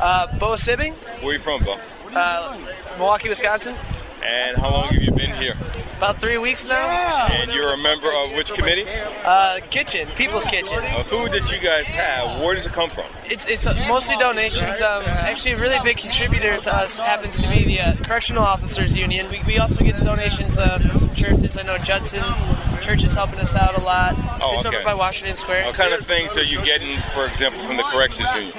Uh, 0.00 0.26
Bo 0.38 0.54
Sibbing, 0.54 0.94
Where 1.22 1.30
are 1.30 1.32
you 1.34 1.38
from, 1.38 1.64
Bo? 1.64 1.78
uh, 2.14 2.58
Milwaukee, 2.98 3.28
Wisconsin. 3.28 3.74
And 4.24 4.56
how 4.56 4.70
long 4.70 4.88
have 4.92 5.02
you 5.02 5.12
been 5.12 5.34
here? 5.34 5.56
About 6.02 6.20
three 6.20 6.36
weeks 6.36 6.66
now. 6.66 7.28
And 7.28 7.52
you're 7.52 7.72
a 7.72 7.76
member 7.76 8.12
of 8.12 8.32
which 8.32 8.52
committee? 8.52 8.84
Uh, 9.24 9.60
kitchen, 9.70 10.08
People's 10.16 10.44
Kitchen. 10.46 10.78
Uh, 10.82 11.04
food 11.04 11.30
that 11.30 11.52
you 11.52 11.60
guys 11.60 11.86
have, 11.86 12.40
where 12.40 12.56
does 12.56 12.66
it 12.66 12.72
come 12.72 12.90
from? 12.90 13.04
It's 13.26 13.46
it's 13.46 13.68
uh, 13.68 13.86
mostly 13.86 14.16
donations. 14.16 14.80
Um, 14.80 15.04
actually, 15.04 15.52
a 15.52 15.58
really 15.58 15.78
big 15.84 15.98
contributor 15.98 16.56
to 16.56 16.74
us 16.74 16.98
happens 16.98 17.40
to 17.40 17.48
be 17.48 17.62
the 17.64 17.80
uh, 17.80 17.94
Correctional 17.98 18.42
Officers 18.42 18.96
Union. 18.96 19.30
We, 19.30 19.42
we 19.46 19.58
also 19.58 19.84
get 19.84 19.96
donations 20.02 20.58
uh, 20.58 20.80
from 20.80 20.98
some 20.98 21.14
churches. 21.14 21.56
I 21.56 21.62
know 21.62 21.78
Judson 21.78 22.24
Church 22.82 23.04
is 23.04 23.14
helping 23.14 23.38
us 23.38 23.54
out 23.54 23.78
a 23.78 23.82
lot. 23.82 24.16
Oh, 24.42 24.54
it's 24.56 24.66
okay. 24.66 24.76
over 24.76 24.84
by 24.84 24.94
Washington 24.94 25.36
Square. 25.36 25.66
What 25.66 25.76
kind 25.76 25.94
of 25.94 26.04
things 26.04 26.36
are 26.36 26.42
you 26.42 26.62
getting, 26.64 27.00
for 27.14 27.26
example, 27.26 27.64
from 27.64 27.76
the 27.76 27.84
corrections 27.84 28.28
union? 28.34 28.52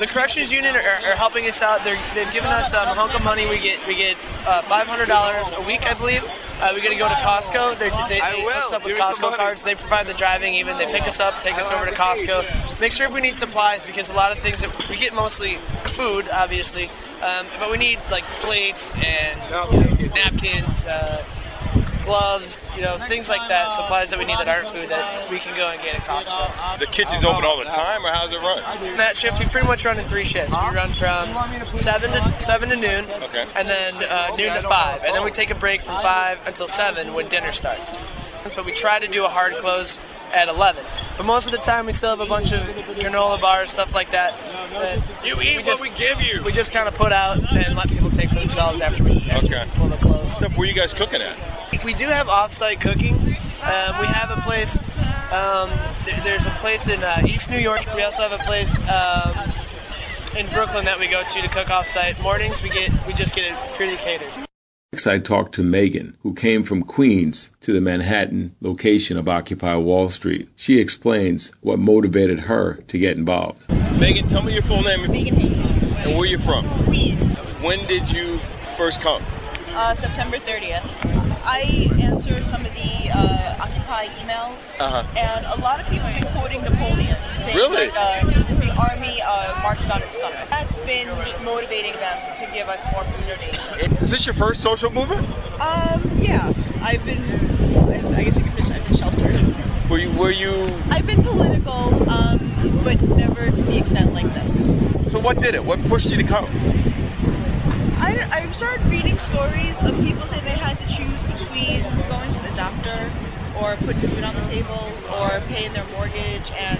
The 0.00 0.06
corrections 0.08 0.50
union 0.50 0.74
are, 0.74 0.80
are 0.80 1.14
helping 1.14 1.46
us 1.46 1.62
out. 1.62 1.84
They're, 1.84 2.00
they've 2.14 2.32
given 2.32 2.50
us 2.50 2.74
um, 2.74 2.88
a 2.88 2.94
hunk 2.94 3.14
of 3.14 3.22
money. 3.22 3.46
We 3.48 3.58
get 3.58 3.86
we 3.86 3.94
get 3.94 4.16
uh, 4.44 4.62
five 4.62 4.86
hundred 4.88 5.06
dollars 5.06 5.52
a 5.52 5.62
week, 5.62 5.86
I 5.86 5.94
believe. 5.94 6.24
Uh, 6.58 6.72
we 6.74 6.80
get 6.80 6.88
to 6.88 6.96
go 6.96 7.08
to 7.08 7.14
Costco. 7.14 7.78
They're, 7.78 7.90
they 8.08 8.18
they 8.20 8.42
hook 8.42 8.56
us 8.56 8.72
up 8.72 8.82
with 8.84 8.96
Give 8.96 9.04
Costco 9.04 9.22
money. 9.22 9.36
cards. 9.36 9.62
They 9.62 9.74
provide 9.74 10.06
the 10.06 10.14
driving. 10.14 10.54
Even 10.54 10.76
they 10.78 10.86
pick 10.86 11.02
us 11.02 11.20
up, 11.20 11.40
take 11.40 11.54
us 11.54 11.70
over 11.70 11.86
to 11.86 11.92
Costco. 11.92 12.80
Make 12.80 12.92
sure 12.92 13.06
if 13.06 13.12
we 13.12 13.20
need 13.20 13.36
supplies 13.36 13.84
because 13.84 14.10
a 14.10 14.14
lot 14.14 14.32
of 14.32 14.38
things 14.38 14.60
that 14.62 14.88
we 14.88 14.96
get 14.96 15.14
mostly 15.14 15.58
food, 15.90 16.28
obviously, 16.30 16.90
um, 17.22 17.46
but 17.60 17.70
we 17.70 17.76
need 17.78 18.00
like 18.10 18.24
plates 18.40 18.96
and 18.96 19.38
napkins. 20.14 20.86
Uh, 20.86 21.24
gloves, 22.06 22.70
you 22.74 22.80
know, 22.82 22.98
things 23.08 23.28
like 23.28 23.46
that, 23.48 23.72
supplies 23.74 24.10
that 24.10 24.18
we 24.18 24.24
need 24.24 24.38
that 24.38 24.48
aren't 24.48 24.68
food 24.68 24.88
that 24.88 25.30
we 25.30 25.38
can 25.38 25.56
go 25.56 25.68
and 25.68 25.82
get 25.82 25.96
at 25.96 26.02
Costco. 26.02 26.78
The 26.78 26.86
kitchen's 26.86 27.24
open 27.24 27.44
all 27.44 27.58
the 27.58 27.64
time, 27.64 28.04
or 28.04 28.10
how's 28.10 28.32
it 28.32 28.36
run? 28.38 28.96
That 28.96 29.16
shift, 29.16 29.38
we 29.40 29.46
pretty 29.46 29.66
much 29.66 29.84
run 29.84 29.98
in 29.98 30.08
three 30.08 30.24
shifts. 30.24 30.54
We 30.54 30.58
run 30.74 30.94
from 30.94 31.34
seven 31.76 32.12
to 32.12 32.40
seven 32.40 32.68
to 32.70 32.76
noon, 32.76 33.10
Okay. 33.10 33.46
and 33.54 33.68
then 33.68 33.94
uh, 34.08 34.34
noon 34.36 34.54
to 34.54 34.62
five, 34.62 35.02
and 35.04 35.14
then 35.14 35.24
we 35.24 35.30
take 35.30 35.50
a 35.50 35.54
break 35.54 35.82
from 35.82 36.00
five 36.00 36.38
until 36.46 36.68
seven 36.68 37.12
when 37.12 37.28
dinner 37.28 37.52
starts. 37.52 37.96
But 38.54 38.64
we 38.64 38.70
try 38.70 39.00
to 39.00 39.08
do 39.08 39.24
a 39.24 39.28
hard 39.28 39.56
close 39.56 39.98
at 40.32 40.46
11. 40.48 40.84
But 41.16 41.26
most 41.26 41.46
of 41.46 41.52
the 41.52 41.58
time, 41.58 41.86
we 41.86 41.92
still 41.92 42.10
have 42.10 42.20
a 42.20 42.26
bunch 42.26 42.52
of 42.52 42.60
granola 42.96 43.40
bars, 43.40 43.70
stuff 43.70 43.92
like 43.92 44.10
that. 44.10 44.34
that 44.70 45.26
You 45.26 45.40
eat 45.40 45.66
what 45.66 45.80
we 45.80 45.90
give 45.90 46.20
you. 46.20 46.42
We 46.44 46.52
just 46.52 46.70
kind 46.70 46.86
of 46.86 46.94
put 46.94 47.10
out 47.12 47.38
and 47.52 47.74
let 47.74 47.88
people 47.88 48.08
take 48.10 48.28
for 48.28 48.36
themselves 48.36 48.80
after 48.80 49.02
we, 49.02 49.16
after 49.30 49.46
Okay. 49.46 49.64
we 49.64 49.70
pull 49.72 49.88
the 49.88 49.96
close. 49.96 50.38
Where 50.38 50.50
are 50.60 50.64
you 50.64 50.74
guys 50.74 50.94
cooking 50.94 51.22
at? 51.22 51.36
We 51.86 51.94
do 51.94 52.08
have 52.08 52.28
off-site 52.28 52.80
cooking. 52.80 53.14
Um, 53.14 54.00
we 54.00 54.08
have 54.08 54.36
a 54.36 54.40
place. 54.40 54.82
Um, 55.30 55.70
there, 56.04 56.20
there's 56.24 56.44
a 56.44 56.50
place 56.58 56.88
in 56.88 57.00
uh, 57.00 57.22
East 57.24 57.48
New 57.48 57.60
York. 57.60 57.86
We 57.94 58.02
also 58.02 58.28
have 58.28 58.32
a 58.32 58.42
place 58.42 58.82
um, 58.90 59.52
in 60.36 60.52
Brooklyn 60.52 60.84
that 60.86 60.98
we 60.98 61.06
go 61.06 61.22
to 61.22 61.40
to 61.40 61.46
cook 61.46 61.70
off-site. 61.70 62.20
Mornings 62.20 62.60
we 62.60 62.70
get 62.70 62.90
we 63.06 63.12
just 63.12 63.36
get 63.36 63.52
it 63.52 63.76
purely 63.76 63.96
catered. 63.98 64.32
Next, 64.92 65.06
I 65.06 65.20
talked 65.20 65.54
to 65.54 65.62
Megan, 65.62 66.16
who 66.24 66.34
came 66.34 66.64
from 66.64 66.82
Queens 66.82 67.50
to 67.60 67.72
the 67.72 67.80
Manhattan 67.80 68.56
location 68.60 69.16
of 69.16 69.28
Occupy 69.28 69.76
Wall 69.76 70.10
Street. 70.10 70.48
She 70.56 70.80
explains 70.80 71.52
what 71.60 71.78
motivated 71.78 72.40
her 72.40 72.82
to 72.88 72.98
get 72.98 73.16
involved. 73.16 73.68
Megan, 74.00 74.28
tell 74.28 74.42
me 74.42 74.54
your 74.54 74.62
full 74.62 74.82
name 74.82 75.08
Megan 75.08 75.36
Hayes. 75.36 75.96
and 76.00 76.16
where 76.16 76.26
you're 76.26 76.40
from. 76.40 76.68
Queens. 76.86 77.36
When 77.62 77.86
did 77.86 78.10
you 78.10 78.40
first 78.76 79.00
come? 79.00 79.22
Uh, 79.76 79.94
September 79.94 80.38
30th. 80.38 80.82
I 81.44 81.90
answer 82.00 82.42
some 82.42 82.64
of 82.64 82.72
the 82.72 83.10
uh, 83.12 83.56
Occupy 83.60 84.06
emails, 84.20 84.80
Uh-huh. 84.80 85.04
and 85.18 85.44
a 85.46 85.60
lot 85.60 85.80
of 85.80 85.86
people 85.88 86.06
have 86.06 86.22
been 86.22 86.32
quoting 86.32 86.62
Napoleon, 86.62 87.16
saying 87.44 87.56
Really? 87.56 87.88
like 87.88 87.94
uh, 87.94 88.24
the 88.24 88.74
army 88.80 89.20
uh, 89.22 89.60
marched 89.62 89.94
on 89.94 90.00
its 90.02 90.16
stomach. 90.16 90.48
That's 90.48 90.76
been 90.78 91.08
motivating 91.44 91.92
them 91.92 92.18
to 92.36 92.50
give 92.54 92.68
us 92.68 92.84
more 92.90 93.04
food 93.04 93.26
donations. 93.28 94.02
Is 94.02 94.10
this 94.10 94.24
your 94.24 94.34
first 94.34 94.62
social 94.62 94.90
movement? 94.90 95.28
Um, 95.60 96.10
yeah, 96.16 96.52
I've 96.80 97.04
been, 97.04 97.22
I, 97.90 98.16
I 98.18 98.24
guess 98.24 98.38
I 98.38 98.42
could 98.48 98.64
say 98.64 98.76
I've 98.76 98.84
been 98.88 98.96
sheltered 98.96 99.90
Were 99.90 99.98
you? 99.98 100.10
Were 100.12 100.30
you? 100.30 100.52
I've 100.90 101.06
been 101.06 101.22
political, 101.22 102.08
um, 102.10 102.80
but 102.82 103.00
never 103.02 103.50
to 103.50 103.62
the 103.62 103.76
extent 103.76 104.14
like 104.14 104.32
this. 104.32 105.12
So 105.12 105.18
what 105.20 105.38
did 105.40 105.54
it? 105.54 105.62
What 105.64 105.84
pushed 105.84 106.08
you 106.10 106.16
to 106.16 106.24
come? 106.24 106.46
I, 107.98 108.28
I 108.30 108.50
started 108.52 108.86
reading 108.88 109.18
stories 109.18 109.80
of 109.80 109.98
people 110.00 110.26
saying 110.26 110.44
they 110.44 110.50
had 110.50 110.78
to 110.78 110.86
choose 110.86 111.22
between 111.22 111.82
going 112.08 112.30
to 112.30 112.40
the 112.40 112.52
doctor 112.54 113.10
or 113.58 113.76
putting 113.76 114.02
food 114.02 114.22
on 114.22 114.34
the 114.34 114.42
table 114.42 114.92
or 115.14 115.40
paying 115.48 115.72
their 115.72 115.84
mortgage 115.86 116.52
and 116.52 116.78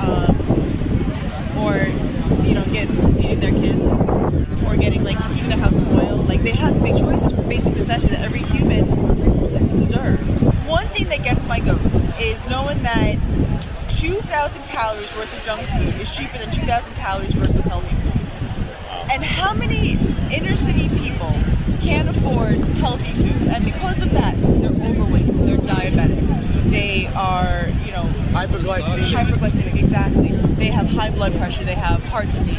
um, 0.00 1.58
or 1.58 1.76
you 2.46 2.54
know 2.54 2.64
get 2.72 2.88
feeding 3.16 3.40
their 3.40 3.52
kids 3.52 3.90
or 4.66 4.76
getting 4.76 5.04
like 5.04 5.18
keeping 5.34 5.50
their 5.50 5.58
house 5.58 5.76
oil. 5.76 6.24
Like 6.26 6.42
they 6.42 6.52
had 6.52 6.74
to 6.76 6.82
make 6.82 6.96
choices 6.96 7.32
for 7.32 7.42
basic 7.42 7.76
necessities 7.76 8.16
that 8.16 8.24
every 8.24 8.40
human 8.40 9.76
deserves. 9.76 10.48
One 10.66 10.88
thing 10.88 11.08
that 11.10 11.22
gets 11.22 11.44
my 11.44 11.60
goat 11.60 11.80
is 12.18 12.44
knowing 12.46 12.82
that 12.82 13.18
2,000 13.90 14.62
calories 14.64 15.14
worth 15.14 15.32
of 15.32 15.42
junk 15.44 15.66
food 15.68 16.00
is 16.00 16.10
cheaper 16.10 16.38
than 16.38 16.50
2,000 16.50 16.94
calories 16.94 17.36
worth 17.36 17.54
of 17.54 17.64
healthy 17.64 17.94
food. 17.96 18.15
And 19.12 19.24
how 19.24 19.54
many 19.54 19.92
inner 20.34 20.56
city 20.56 20.88
people 20.88 21.34
can't 21.80 22.08
afford 22.08 22.56
healthy 22.78 23.12
food? 23.14 23.48
And 23.48 23.64
because 23.64 24.02
of 24.02 24.10
that, 24.12 24.34
they're 24.40 24.70
overweight, 24.70 25.26
they're 25.46 25.58
diabetic, 25.58 26.70
they 26.70 27.06
are, 27.14 27.68
you 27.84 27.92
know, 27.92 28.04
Hyperglycemic. 28.32 29.12
hyperglycemic, 29.12 29.82
exactly. 29.82 30.28
They 30.56 30.66
have 30.66 30.86
high 30.86 31.10
blood 31.10 31.34
pressure, 31.36 31.64
they 31.64 31.74
have 31.74 32.02
heart 32.04 32.30
disease. 32.32 32.56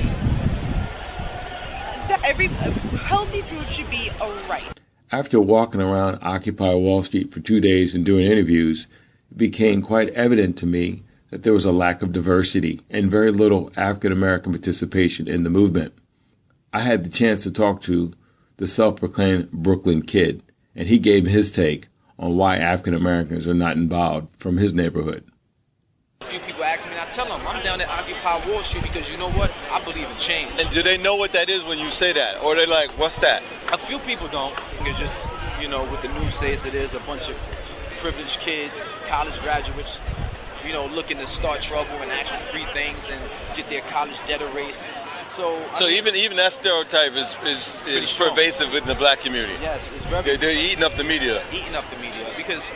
Every 2.23 2.47
healthy 2.47 3.41
food 3.41 3.69
should 3.69 3.89
be 3.89 4.09
a 4.21 4.29
right. 4.49 4.77
After 5.11 5.39
walking 5.39 5.81
around 5.81 6.19
Occupy 6.21 6.73
Wall 6.73 7.01
Street 7.01 7.31
for 7.31 7.39
two 7.39 7.61
days 7.61 7.95
and 7.95 8.05
doing 8.05 8.25
interviews, 8.25 8.87
it 9.31 9.37
became 9.37 9.81
quite 9.81 10.09
evident 10.09 10.57
to 10.57 10.65
me 10.65 11.03
that 11.29 11.43
there 11.43 11.53
was 11.53 11.65
a 11.65 11.71
lack 11.71 12.01
of 12.01 12.11
diversity 12.11 12.81
and 12.89 13.09
very 13.09 13.31
little 13.31 13.71
African 13.77 14.11
American 14.11 14.51
participation 14.51 15.27
in 15.27 15.43
the 15.43 15.49
movement. 15.49 15.93
I 16.73 16.81
had 16.81 17.03
the 17.03 17.09
chance 17.09 17.43
to 17.43 17.51
talk 17.51 17.81
to 17.83 18.13
the 18.57 18.67
self 18.67 18.97
proclaimed 18.97 19.51
Brooklyn 19.51 20.01
Kid, 20.01 20.43
and 20.75 20.87
he 20.87 20.99
gave 20.99 21.25
his 21.25 21.51
take 21.51 21.87
on 22.19 22.35
why 22.35 22.57
African 22.57 22.93
Americans 22.93 23.47
are 23.47 23.53
not 23.53 23.77
involved 23.77 24.35
from 24.37 24.57
his 24.57 24.73
neighborhood. 24.73 25.23
A 26.21 26.25
few 26.25 26.39
people 26.39 26.63
ask 26.63 26.85
me, 26.85 26.91
and 26.91 26.99
I 26.99 27.05
tell 27.05 27.27
them 27.27 27.45
I'm 27.47 27.63
down 27.63 27.79
at 27.79 27.87
Occupy 27.87 28.49
Wall 28.49 28.63
Street 28.63 28.83
because 28.83 29.09
you 29.09 29.17
know 29.17 29.31
what? 29.31 29.51
I 29.71 29.83
believe 29.83 30.09
in 30.09 30.17
change. 30.17 30.51
And 30.59 30.69
do 30.71 30.81
they 30.81 30.97
know 30.97 31.15
what 31.15 31.31
that 31.33 31.49
is 31.49 31.63
when 31.63 31.77
you 31.77 31.91
say 31.91 32.11
that, 32.13 32.41
or 32.41 32.55
they 32.55 32.65
like, 32.65 32.89
what's 32.97 33.17
that? 33.19 33.43
A 33.71 33.77
few 33.77 33.99
people 33.99 34.27
don't. 34.27 34.57
It's 34.81 34.97
just, 34.97 35.29
you 35.61 35.67
know, 35.67 35.83
what 35.85 36.01
the 36.01 36.09
news 36.09 36.35
says 36.35 36.65
it 36.65 36.73
is 36.73 36.95
a 36.95 36.99
bunch 37.01 37.29
of 37.29 37.35
privileged 37.99 38.39
kids, 38.39 38.93
college 39.05 39.39
graduates, 39.39 39.99
you 40.65 40.73
know, 40.73 40.87
looking 40.87 41.17
to 41.17 41.27
start 41.27 41.61
trouble 41.61 41.91
and 41.91 42.11
ask 42.11 42.33
for 42.33 42.39
free 42.51 42.65
things 42.73 43.09
and 43.09 43.21
get 43.55 43.69
their 43.69 43.81
college 43.81 44.19
debt 44.25 44.41
erased. 44.41 44.91
So, 45.27 45.57
I 45.73 45.79
mean, 45.81 45.89
even 45.97 46.15
even 46.15 46.37
that 46.37 46.53
stereotype 46.53 47.13
is 47.13 47.35
is, 47.45 47.83
is 47.85 48.13
pervasive 48.13 48.71
within 48.71 48.87
the 48.87 48.95
black 48.95 49.19
community. 49.21 49.57
yes, 49.61 49.91
it's 49.95 50.05
very 50.05 50.23
They're, 50.23 50.37
they're 50.37 50.51
eating 50.57 50.83
up 50.83 50.95
the 50.97 51.03
media. 51.03 51.43
eating 51.51 51.75
up 51.75 51.89
the 51.89 51.97
media 51.97 52.31
because 52.37 52.69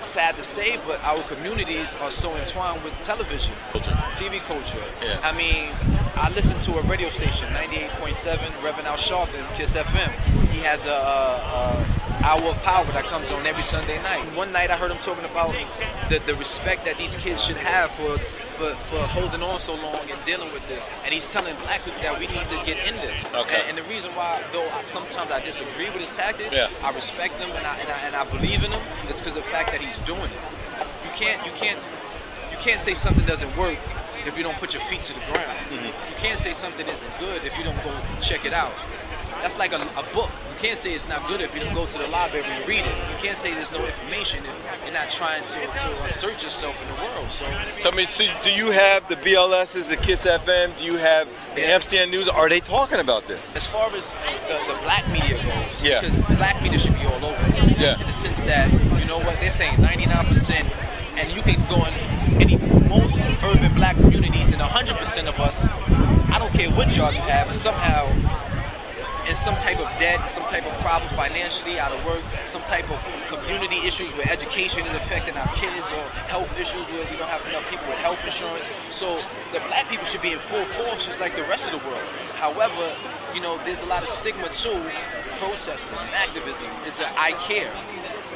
sad 0.00 0.36
to 0.36 0.42
say, 0.42 0.78
but 0.86 1.02
our 1.02 1.22
communities 1.24 1.94
are 2.00 2.10
so 2.10 2.34
entwined 2.36 2.82
with 2.84 2.92
television, 3.02 3.54
Culture. 3.72 3.90
TV 4.14 4.40
culture. 4.40 4.82
Yeah. 5.02 5.20
I 5.22 5.32
mean, 5.32 5.74
I 6.14 6.30
listen 6.30 6.58
to 6.60 6.78
a 6.78 6.82
radio 6.82 7.10
station, 7.10 7.48
98.7, 7.52 8.62
Reverend 8.62 8.86
Al 8.86 8.96
Sharpton, 8.96 9.52
Kiss 9.54 9.74
FM. 9.74 10.12
He 10.50 10.60
has 10.60 10.84
a, 10.84 10.90
a, 10.90 12.20
a 12.20 12.24
hour 12.24 12.50
of 12.50 12.56
power 12.62 12.84
that 12.92 13.04
comes 13.06 13.30
on 13.30 13.46
every 13.46 13.62
Sunday 13.64 14.00
night. 14.02 14.24
One 14.36 14.52
night 14.52 14.70
I 14.70 14.76
heard 14.76 14.90
him 14.90 14.98
talking 14.98 15.24
about 15.24 15.54
the, 16.08 16.18
the 16.20 16.34
respect 16.36 16.84
that 16.84 16.98
these 16.98 17.16
kids 17.16 17.42
should 17.42 17.56
have 17.56 17.90
for, 17.92 18.18
for, 18.56 18.74
for 18.88 18.98
holding 19.06 19.42
on 19.42 19.60
so 19.60 19.74
long 19.74 20.08
and 20.10 20.18
dealing 20.24 20.52
with 20.52 20.66
this. 20.68 20.84
And 21.04 21.12
he's 21.12 21.28
telling 21.30 21.54
black 21.56 21.84
people 21.84 22.00
that 22.02 22.18
we 22.18 22.26
need 22.26 22.48
to 22.48 22.58
get 22.64 22.80
in 22.88 22.96
this. 22.96 23.24
Okay. 23.26 23.60
And, 23.68 23.76
and 23.76 23.78
the 23.78 23.88
reason 23.88 24.14
why, 24.14 24.42
though 24.52 24.68
I, 24.70 24.82
sometimes 24.82 25.30
I 25.30 25.40
disagree 25.44 25.90
with 25.90 26.00
his 26.00 26.10
tactics, 26.10 26.54
Yeah. 26.54 26.70
I 26.82 26.90
respect 26.90 27.40
him 27.40 27.50
and 27.50 27.66
I, 27.66 27.78
and 27.78 27.88
I, 27.88 27.98
and 28.08 28.16
I 28.16 28.24
believe 28.24 28.64
in 28.64 28.72
him, 28.72 28.82
is 29.08 29.18
because 29.18 29.36
of 29.36 29.44
the 29.44 29.50
fact 29.50 29.72
that 29.72 29.80
he's 29.80 29.96
doing 30.06 30.30
it. 30.30 30.44
You 31.04 31.10
can't, 31.14 31.44
you 31.46 31.52
can't, 31.52 31.78
you 32.50 32.56
can't 32.58 32.80
say 32.80 32.94
something 32.94 33.24
doesn't 33.26 33.56
work 33.56 33.78
if 34.24 34.36
you 34.36 34.42
don't 34.42 34.56
put 34.58 34.74
your 34.74 34.82
feet 34.84 35.02
to 35.02 35.12
the 35.14 35.20
ground. 35.20 35.58
Mm-hmm. 35.70 35.84
You 35.86 36.16
can't 36.16 36.38
say 36.38 36.52
something 36.52 36.86
isn't 36.88 37.18
good 37.20 37.44
if 37.44 37.56
you 37.56 37.64
don't 37.64 37.82
go 37.84 37.94
check 38.20 38.44
it 38.44 38.52
out. 38.52 38.72
That's 39.46 39.58
like 39.58 39.72
a, 39.72 39.80
a 39.96 40.02
book. 40.12 40.28
You 40.50 40.58
can't 40.58 40.76
say 40.76 40.92
it's 40.92 41.06
not 41.06 41.28
good 41.28 41.40
if 41.40 41.54
you 41.54 41.60
don't 41.60 41.72
go 41.72 41.86
to 41.86 41.98
the 41.98 42.08
library 42.08 42.44
and 42.48 42.66
read 42.66 42.84
it. 42.84 42.96
You 43.12 43.16
can't 43.22 43.38
say 43.38 43.54
there's 43.54 43.70
no 43.70 43.86
information 43.86 44.44
if 44.44 44.52
you're 44.82 44.92
not 44.92 45.08
trying 45.08 45.44
to, 45.44 45.60
to 45.60 46.02
assert 46.02 46.42
yourself 46.42 46.74
in 46.82 46.88
the 46.88 46.94
world. 46.94 47.30
So 47.30 47.44
So 47.78 47.90
I 47.92 47.94
mean, 47.94 48.08
so 48.08 48.24
do 48.42 48.50
you 48.50 48.72
have 48.72 49.08
the 49.08 49.14
BLSs, 49.14 49.86
the 49.86 49.98
Kiss 49.98 50.24
FM? 50.24 50.76
Do 50.76 50.84
you 50.84 50.96
have 50.96 51.28
the 51.54 51.60
Yeah. 51.60 51.66
Amsterdam 51.76 52.10
News? 52.10 52.28
Are 52.28 52.48
they 52.48 52.58
talking 52.58 52.98
about 52.98 53.28
this? 53.28 53.38
as 53.54 53.68
far 53.68 53.88
as 53.94 54.10
the, 54.48 54.58
the 54.66 54.80
black 54.82 55.08
media 55.12 55.40
goes, 55.44 55.80
Yeah. 55.84 56.00
because 56.00 56.20
black 56.22 56.60
media 56.60 56.80
should 56.80 56.96
be 56.96 57.06
all 57.06 57.24
over 57.24 57.52
this. 57.52 57.70
Yeah. 57.78 58.00
In 58.00 58.06
the 58.08 58.12
sense 58.14 58.42
that, 58.42 58.72
you 58.98 59.04
know 59.04 59.18
what, 59.18 59.38
they're 59.38 59.52
saying 59.52 59.74
99%, 59.74 60.50
and 61.18 61.30
you 61.30 61.40
can 61.42 61.64
go 61.68 61.84
in 61.86 61.94
any 62.42 62.56
most 62.88 63.16
urban 63.44 63.72
black 63.74 63.94
communities, 63.96 64.50
and 64.50 64.60
100% 64.60 65.28
of 65.28 65.38
us, 65.38 65.68
I 66.34 66.40
don't 66.40 66.52
care 66.52 66.68
what 66.68 66.88
job 66.88 67.14
you 67.14 67.20
have, 67.20 67.46
but 67.46 67.54
somehow 67.54 68.10
in 69.28 69.34
some 69.34 69.56
type 69.56 69.78
of 69.78 69.88
debt, 69.98 70.30
some 70.30 70.44
type 70.44 70.64
of 70.64 70.72
problem 70.80 71.12
financially, 71.14 71.78
out 71.78 71.92
of 71.92 72.04
work, 72.04 72.22
some 72.44 72.62
type 72.62 72.88
of 72.90 73.00
community 73.28 73.76
issues 73.86 74.12
where 74.14 74.28
education 74.30 74.86
is 74.86 74.94
affecting 74.94 75.36
our 75.36 75.52
kids, 75.54 75.86
or 75.90 76.02
health 76.30 76.52
issues 76.58 76.88
where 76.88 77.04
we 77.10 77.16
don't 77.16 77.28
have 77.28 77.44
enough 77.46 77.68
people 77.68 77.86
with 77.88 77.98
health 77.98 78.24
insurance. 78.24 78.68
So 78.90 79.22
the 79.52 79.60
black 79.60 79.88
people 79.88 80.04
should 80.04 80.22
be 80.22 80.32
in 80.32 80.38
full 80.38 80.64
force, 80.64 81.04
just 81.04 81.20
like 81.20 81.34
the 81.34 81.42
rest 81.42 81.66
of 81.66 81.72
the 81.72 81.88
world. 81.88 82.06
However, 82.34 82.94
you 83.34 83.40
know, 83.40 83.58
there's 83.64 83.82
a 83.82 83.86
lot 83.86 84.02
of 84.02 84.08
stigma 84.08 84.48
too. 84.50 84.80
Protesting 85.38 85.92
and 85.92 86.14
activism 86.14 86.70
is 86.86 86.96
that 86.96 87.12
I 87.18 87.32
care 87.32 87.72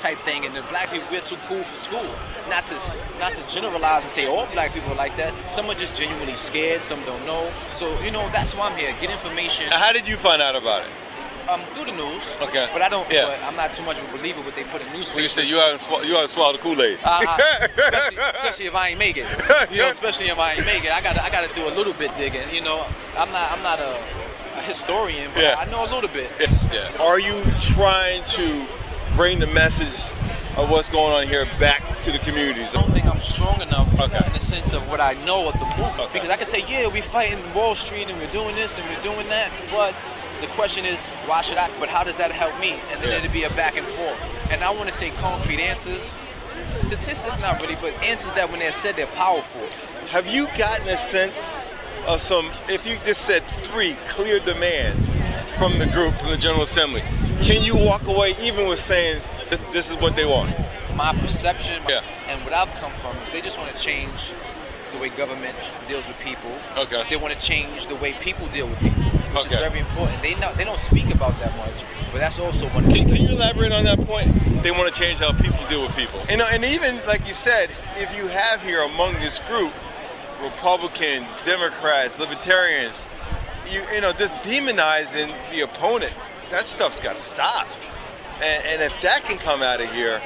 type 0.00 0.18
thing, 0.24 0.44
and 0.46 0.56
the 0.56 0.62
black 0.62 0.90
people 0.90 1.06
we're 1.10 1.20
too 1.20 1.36
cool 1.46 1.62
for 1.62 1.76
school. 1.76 2.10
Not 2.48 2.66
to 2.68 2.74
not 3.18 3.34
to 3.34 3.42
generalize 3.48 4.02
and 4.02 4.10
say 4.10 4.26
all 4.26 4.46
black 4.52 4.72
people 4.72 4.90
are 4.92 4.96
like 4.96 5.16
that. 5.16 5.32
Some 5.50 5.66
are 5.70 5.74
just 5.74 5.94
genuinely 5.94 6.34
scared. 6.34 6.82
Some 6.82 7.04
don't 7.04 7.24
know. 7.26 7.52
So 7.74 8.00
you 8.00 8.10
know, 8.10 8.28
that's 8.32 8.54
why 8.54 8.68
I'm 8.68 8.76
here. 8.76 8.94
Get 9.00 9.10
information 9.10 9.70
how 9.70 9.92
did 9.92 10.06
you 10.06 10.16
find 10.16 10.40
out 10.42 10.54
about 10.56 10.82
it? 10.82 10.90
um, 11.48 11.62
through 11.74 11.86
the 11.86 11.92
news. 11.92 12.36
Okay. 12.40 12.68
But 12.72 12.82
I 12.82 12.88
don't. 12.88 13.10
Yeah. 13.10 13.26
But 13.26 13.42
I'm 13.42 13.56
not 13.56 13.74
too 13.74 13.82
much 13.82 13.98
of 13.98 14.04
a 14.08 14.16
believer 14.16 14.40
what 14.42 14.54
they 14.54 14.64
put 14.64 14.82
in 14.82 14.92
news. 14.92 15.10
Well, 15.10 15.20
you 15.20 15.28
said 15.28 15.46
you 15.46 15.56
haven't 15.56 15.80
swa- 15.80 16.04
you 16.04 16.14
haven't 16.14 16.28
swallowed 16.28 16.56
the 16.56 16.62
Kool 16.62 16.80
Aid. 16.80 16.98
Uh, 17.02 17.24
uh, 17.26 17.68
especially, 17.76 18.16
especially 18.34 18.66
if 18.66 18.74
I 18.74 18.88
ain't 18.88 18.98
make 18.98 19.16
it. 19.16 19.26
You 19.70 19.78
know, 19.78 19.88
especially 19.88 20.28
if 20.28 20.38
I 20.38 20.54
ain't 20.54 20.66
make 20.66 20.84
it, 20.84 20.92
I 20.92 21.00
got 21.00 21.14
to 21.14 21.24
I 21.24 21.30
got 21.30 21.48
to 21.48 21.54
do 21.54 21.68
a 21.68 21.74
little 21.74 21.92
bit 21.94 22.16
digging. 22.16 22.48
You 22.52 22.60
know, 22.60 22.86
I'm 23.16 23.32
not 23.32 23.50
I'm 23.50 23.62
not 23.62 23.80
a, 23.80 23.96
a 24.56 24.62
historian, 24.62 25.30
but 25.34 25.42
Yeah. 25.42 25.56
I 25.58 25.64
know 25.64 25.84
a 25.84 25.90
little 25.92 26.10
bit. 26.10 26.30
Yeah. 26.72 26.92
Are 27.00 27.18
you 27.18 27.42
trying 27.60 28.22
to 28.36 28.66
bring 29.16 29.38
the 29.38 29.46
message 29.46 30.10
of 30.56 30.70
what's 30.70 30.88
going 30.88 31.12
on 31.12 31.26
here 31.26 31.46
back 31.58 31.82
to 32.02 32.12
the 32.12 32.18
communities? 32.20 32.74
I 32.74 32.80
don't 32.80 32.92
think 32.92 33.06
I'm 33.06 33.20
strong 33.20 33.60
enough 33.60 33.88
Okay. 33.98 34.26
in 34.26 34.32
the 34.32 34.40
sense 34.40 34.72
of 34.72 34.88
what 34.88 35.00
I 35.00 35.14
know 35.24 35.48
of 35.48 35.54
the 35.58 35.66
movement. 35.66 36.00
Okay. 36.00 36.12
Because 36.14 36.30
I 36.30 36.36
can 36.36 36.46
say, 36.46 36.64
yeah, 36.68 36.86
we 36.88 37.00
fighting 37.00 37.38
Wall 37.54 37.74
Street 37.74 38.08
and 38.08 38.18
we're 38.18 38.30
doing 38.32 38.54
this 38.54 38.78
and 38.78 38.88
we're 38.88 39.02
doing 39.02 39.28
that, 39.28 39.50
but 39.70 39.94
the 40.40 40.46
question 40.48 40.84
is, 40.86 41.08
why 41.26 41.42
should 41.42 41.58
I? 41.58 41.70
But 41.78 41.88
how 41.88 42.02
does 42.04 42.16
that 42.16 42.32
help 42.32 42.58
me? 42.60 42.80
And 42.90 43.02
then 43.02 43.10
Yeah. 43.10 43.18
it'd 43.18 43.32
be 43.32 43.44
a 43.44 43.50
back 43.50 43.76
and 43.76 43.86
forth. 43.88 44.18
And 44.50 44.64
I 44.64 44.70
want 44.70 44.88
to 44.90 44.94
say 44.94 45.10
concrete 45.10 45.60
answers. 45.60 46.14
Statistics, 46.78 47.38
not 47.38 47.60
really, 47.60 47.76
but 47.76 47.92
answers 48.02 48.32
that 48.34 48.50
when 48.50 48.58
they're 48.60 48.72
said, 48.72 48.96
they're 48.96 49.06
powerful. 49.08 49.60
Have 50.10 50.26
you 50.26 50.48
gotten 50.58 50.88
a 50.88 50.96
sense 50.96 51.56
of 52.06 52.22
some, 52.22 52.50
if 52.68 52.86
you 52.86 52.98
just 53.04 53.22
said 53.22 53.46
three 53.46 53.96
clear 54.08 54.40
demands 54.40 55.16
from 55.58 55.78
the 55.78 55.86
group, 55.86 56.16
from 56.18 56.30
the 56.30 56.36
General 56.38 56.62
Assembly, 56.62 57.02
can 57.42 57.62
you 57.62 57.76
walk 57.76 58.06
away 58.06 58.36
even 58.40 58.68
with 58.68 58.80
saying 58.80 59.22
"Th- 59.48 59.60
this 59.72 59.90
is 59.90 59.96
what 59.96 60.16
they 60.16 60.26
want? 60.26 60.54
my 60.96 61.14
perception 61.14 61.82
Yeah. 61.88 62.02
and 62.28 62.44
what 62.44 62.52
I've 62.52 62.72
come 62.74 62.92
from 62.94 63.16
is 63.18 63.30
they 63.32 63.40
just 63.40 63.56
want 63.56 63.74
to 63.74 63.82
change 63.82 64.32
the 64.92 64.98
way 64.98 65.08
government 65.08 65.56
deals 65.88 66.06
with 66.06 66.18
people. 66.18 66.50
Okay. 66.76 67.04
They 67.08 67.16
want 67.16 67.32
to 67.32 67.40
change 67.40 67.86
the 67.86 67.94
way 67.94 68.12
people 68.14 68.48
deal 68.48 68.66
with 68.66 68.78
people, 68.80 69.04
which 69.04 69.46
is 69.46 69.52
very 69.52 69.78
important. 69.78 70.20
They 70.20 70.34
know 70.34 70.52
they 70.56 70.64
don't 70.64 70.80
speak 70.80 71.14
about 71.14 71.38
that 71.40 71.56
much, 71.56 71.84
but 72.12 72.18
that's 72.18 72.38
also 72.38 72.68
one 72.70 72.90
Can, 72.90 73.06
can 73.06 73.16
you 73.24 73.28
elaborate 73.34 73.72
on 73.72 73.84
that 73.84 74.04
point? 74.04 74.62
They 74.62 74.72
want 74.72 74.92
to 74.92 75.00
change 75.00 75.20
how 75.20 75.32
people 75.32 75.64
deal 75.68 75.82
with 75.86 75.94
people. 75.96 76.20
And, 76.28 76.42
uh, 76.42 76.46
and 76.50 76.64
even, 76.64 77.00
like 77.06 77.26
you 77.26 77.34
said, 77.34 77.70
if 77.96 78.14
you 78.14 78.26
have 78.26 78.60
here 78.62 78.82
among 78.82 79.14
this 79.14 79.38
group 79.48 79.72
Republicans, 80.42 81.28
Democrats, 81.44 82.18
Libertarians, 82.18 83.04
you, 83.70 83.84
you 83.92 84.00
know, 84.00 84.12
just 84.12 84.34
demonizing 84.42 85.32
the 85.50 85.60
opponent, 85.60 86.12
that 86.50 86.66
stuff's 86.66 87.00
got 87.00 87.16
to 87.16 87.22
stop. 87.22 87.66
And, 88.36 88.64
and 88.64 88.82
if 88.82 88.94
that 89.02 89.24
can 89.24 89.38
come 89.38 89.62
out 89.62 89.80
of 89.80 89.90
here, 89.92 90.20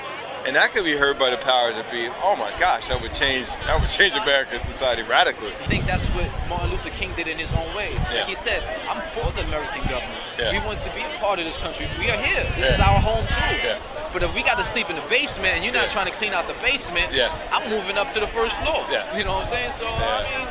and 0.47 0.55
that 0.57 0.73
could 0.73 0.85
be 0.85 0.93
heard 0.95 1.19
by 1.19 1.31
the 1.31 1.39
powers 1.39 1.75
that 1.75 1.91
be, 1.91 2.07
oh 2.23 2.37
my 2.37 2.53
gosh, 2.61 2.89
that 2.89 3.01
would 3.01 3.15
change 3.15 3.49
that 3.65 3.81
would 3.81 3.89
change 3.89 4.13
American 4.13 4.61
society 4.61 5.01
radically. 5.01 5.53
I 5.57 5.67
think 5.67 5.87
that's 5.87 6.05
what 6.13 6.29
Martin 6.51 6.71
Luther 6.71 6.91
King 6.91 7.15
did 7.17 7.29
in 7.29 7.39
his 7.39 7.51
own 7.53 7.75
way. 7.75 7.93
Yeah. 7.95 8.13
Like 8.21 8.27
he 8.29 8.35
said, 8.37 8.61
I'm 8.87 9.01
for 9.17 9.33
the 9.33 9.41
American 9.49 9.89
government. 9.89 10.21
Yeah. 10.39 10.53
We 10.53 10.59
want 10.61 10.81
to 10.83 10.93
be 10.93 11.01
a 11.01 11.09
part 11.17 11.39
of 11.39 11.47
this 11.47 11.57
country. 11.57 11.89
We 11.99 12.11
are 12.11 12.21
here. 12.21 12.45
This 12.61 12.67
Yeah. 12.67 12.75
is 12.75 12.81
our 12.81 13.01
home 13.01 13.25
too. 13.27 13.81
But 14.13 14.23
if 14.23 14.35
we 14.35 14.43
got 14.43 14.59
to 14.59 14.65
sleep 14.65 14.91
in 14.91 14.97
the 14.97 15.07
basement 15.09 15.57
and 15.57 15.65
you're 15.65 15.73
not 15.73 15.89
trying 15.89 16.07
to 16.07 16.13
clean 16.13 16.35
out 16.35 16.47
the 16.47 16.55
basement. 16.61 17.09
I'm 17.51 17.65
moving 17.71 17.97
up 17.97 18.13
to 18.13 18.21
the 18.21 18.29
first 18.29 18.55
floor. 18.61 18.85
You 19.17 19.25
know 19.25 19.41
what 19.41 19.49
I'm 19.49 19.49
saying? 19.49 19.73
So 19.79 19.87
I 19.89 20.29
mean, 20.29 20.47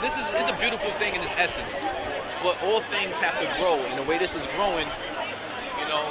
this 0.00 0.16
is 0.16 0.24
it's 0.32 0.48
a 0.48 0.56
beautiful 0.58 0.90
thing 0.96 1.14
in 1.14 1.20
its 1.20 1.32
essence. 1.36 1.76
But 2.42 2.60
all 2.64 2.80
things 2.80 3.18
have 3.18 3.38
to 3.38 3.60
grow, 3.60 3.76
and 3.76 3.96
the 3.96 4.02
way 4.02 4.18
this 4.18 4.34
is 4.34 4.44
growing, 4.56 4.88
you 5.78 5.86
know, 5.88 6.02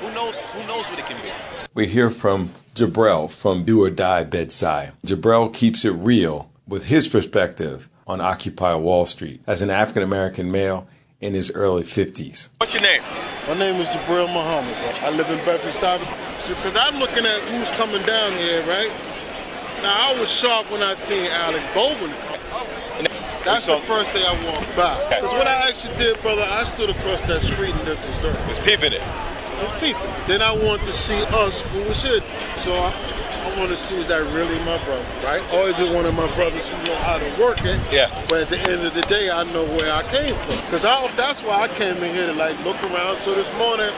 who 0.00 0.10
knows? 0.14 0.36
Who 0.38 0.66
knows 0.66 0.86
what 0.86 0.98
it 0.98 1.04
can 1.04 1.20
be? 1.20 1.30
We 1.74 1.86
hear 1.86 2.08
from 2.08 2.46
Jabril 2.74 3.30
from 3.30 3.64
Do 3.64 3.84
or 3.84 3.90
Die 3.90 4.24
Bed-Stuy. 4.24 4.90
Jabril 5.06 5.54
keeps 5.54 5.84
it 5.84 5.90
real 5.90 6.50
with 6.66 6.86
his 6.86 7.08
perspective 7.08 7.90
on 8.06 8.22
Occupy 8.22 8.74
Wall 8.76 9.04
Street 9.04 9.42
as 9.46 9.60
an 9.60 9.68
African 9.68 10.02
American 10.02 10.50
male 10.50 10.88
in 11.20 11.34
his 11.34 11.52
early 11.54 11.82
50s. 11.82 12.48
What's 12.56 12.72
your 12.72 12.82
name? 12.82 13.02
My 13.46 13.54
name 13.54 13.80
is 13.82 13.88
Jabril 13.88 14.32
Muhammad. 14.32 14.74
Bro. 14.74 15.08
I 15.08 15.10
live 15.10 15.30
in 15.30 15.36
Bedford 15.44 15.72
Stuyvesant. 15.74 16.16
Because 16.48 16.74
I'm 16.74 16.98
looking 16.98 17.26
at 17.26 17.40
who's 17.42 17.70
coming 17.72 18.02
down 18.06 18.32
here, 18.32 18.62
right? 18.66 18.90
Now, 19.82 20.10
I 20.10 20.16
was 20.18 20.30
shocked 20.30 20.70
when 20.70 20.82
I 20.82 20.94
seen 20.94 21.26
Alex 21.26 21.66
Bowman 21.74 22.10
come. 22.26 22.40
Oh. 22.52 23.31
That's 23.44 23.66
the 23.66 23.78
first 23.78 24.12
day 24.12 24.24
I 24.24 24.34
walked 24.44 24.74
by. 24.76 25.00
Okay. 25.06 25.20
Because 25.20 25.32
what 25.32 25.46
I 25.46 25.68
actually 25.68 25.96
did, 25.96 26.20
brother, 26.22 26.42
I 26.42 26.64
stood 26.64 26.90
across 26.90 27.22
that 27.22 27.42
street 27.42 27.74
and 27.74 27.86
just 27.86 28.08
observed. 28.08 28.38
It's 28.48 28.60
peeping 28.60 28.92
it. 28.92 29.00
There's 29.00 29.72
people. 29.80 30.06
Then 30.26 30.42
I 30.42 30.52
wanted 30.52 30.86
to 30.86 30.92
see 30.92 31.22
us 31.26 31.60
who 31.60 31.82
was 31.84 32.02
here. 32.02 32.22
So 32.62 32.72
I, 32.72 32.90
I 32.90 33.58
want 33.58 33.70
to 33.70 33.76
see 33.76 33.96
is 33.96 34.08
that 34.08 34.22
really 34.32 34.58
my 34.60 34.82
brother, 34.84 35.06
right? 35.24 35.42
Or 35.54 35.68
is 35.68 35.78
it 35.78 35.92
one 35.92 36.06
of 36.06 36.14
my 36.14 36.32
brothers 36.34 36.68
who 36.68 36.76
know 36.84 36.96
how 36.96 37.18
to 37.18 37.40
work 37.40 37.64
it? 37.64 37.80
Yeah. 37.92 38.08
But 38.28 38.42
at 38.42 38.48
the 38.48 38.60
end 38.70 38.86
of 38.86 38.94
the 38.94 39.02
day, 39.02 39.30
I 39.30 39.44
know 39.52 39.64
where 39.64 39.92
I 39.92 40.02
came 40.10 40.36
from. 40.36 40.56
Because 40.64 40.82
that's 40.82 41.42
why 41.42 41.62
I 41.62 41.68
came 41.68 41.96
in 41.96 42.14
here 42.14 42.26
to 42.26 42.32
like 42.32 42.58
look 42.64 42.82
around. 42.84 43.18
So 43.18 43.34
this 43.34 43.50
morning, 43.58 43.90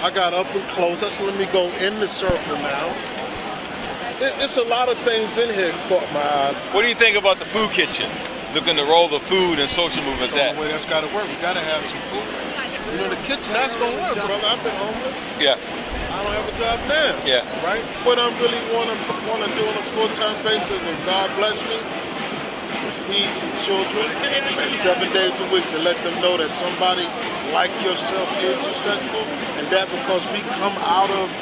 I 0.00 0.10
got 0.10 0.34
up 0.34 0.46
and 0.54 0.68
close. 0.70 1.02
I 1.02 1.08
said, 1.08 1.26
let 1.26 1.38
me 1.38 1.46
go 1.52 1.70
in 1.78 1.98
the 2.00 2.08
circle 2.08 2.56
now. 2.56 2.94
There's 4.18 4.56
a 4.56 4.62
lot 4.62 4.88
of 4.88 4.96
things 4.98 5.36
in 5.36 5.52
here 5.52 5.72
that 5.72 5.88
caught 5.88 6.12
my 6.12 6.22
eye. 6.22 6.54
What 6.72 6.82
do 6.82 6.88
you 6.88 6.94
think 6.94 7.16
about 7.16 7.38
the 7.38 7.44
food 7.46 7.70
kitchen? 7.72 8.08
Looking 8.54 8.76
to 8.76 8.84
roll 8.84 9.08
the 9.08 9.20
food 9.20 9.58
and 9.58 9.70
social 9.70 10.04
movement 10.04 10.28
That's 10.32 10.52
that. 10.52 10.54
the 10.54 10.60
way 10.60 10.68
that's 10.68 10.84
got 10.84 11.00
to 11.00 11.10
work. 11.16 11.24
We 11.24 11.40
got 11.40 11.56
to 11.56 11.64
have 11.64 11.80
some 11.88 12.04
food. 12.12 12.28
You 12.92 13.00
know, 13.00 13.08
the 13.08 13.16
kitchen, 13.24 13.48
that's 13.56 13.72
going 13.80 13.96
to 13.96 14.02
work, 14.04 14.12
brother. 14.12 14.44
I've 14.44 14.60
been 14.60 14.76
homeless. 14.76 15.16
Yeah. 15.40 15.56
I 16.12 16.20
don't 16.20 16.36
have 16.36 16.44
a 16.44 16.56
job 16.60 16.76
now. 16.84 17.16
Yeah. 17.24 17.48
Right? 17.64 17.80
What 18.04 18.20
I'm 18.20 18.36
really 18.36 18.60
want 18.68 18.92
to 18.92 18.96
want 19.24 19.40
to 19.48 19.50
do 19.56 19.64
on 19.64 19.72
a 19.80 19.86
full-time 19.96 20.44
basis, 20.44 20.76
and 20.76 21.00
God 21.08 21.32
bless 21.40 21.64
me, 21.64 21.80
to 21.80 22.88
feed 23.08 23.32
some 23.32 23.48
children 23.56 24.12
seven 24.76 25.08
days 25.16 25.32
a 25.40 25.48
week 25.48 25.64
to 25.72 25.80
let 25.80 25.96
them 26.04 26.20
know 26.20 26.36
that 26.36 26.52
somebody 26.52 27.08
like 27.56 27.72
yourself 27.80 28.28
is 28.44 28.60
successful, 28.60 29.24
and 29.56 29.64
that 29.72 29.88
because 29.88 30.28
we 30.28 30.44
come 30.60 30.76
out 30.84 31.08
of 31.08 31.32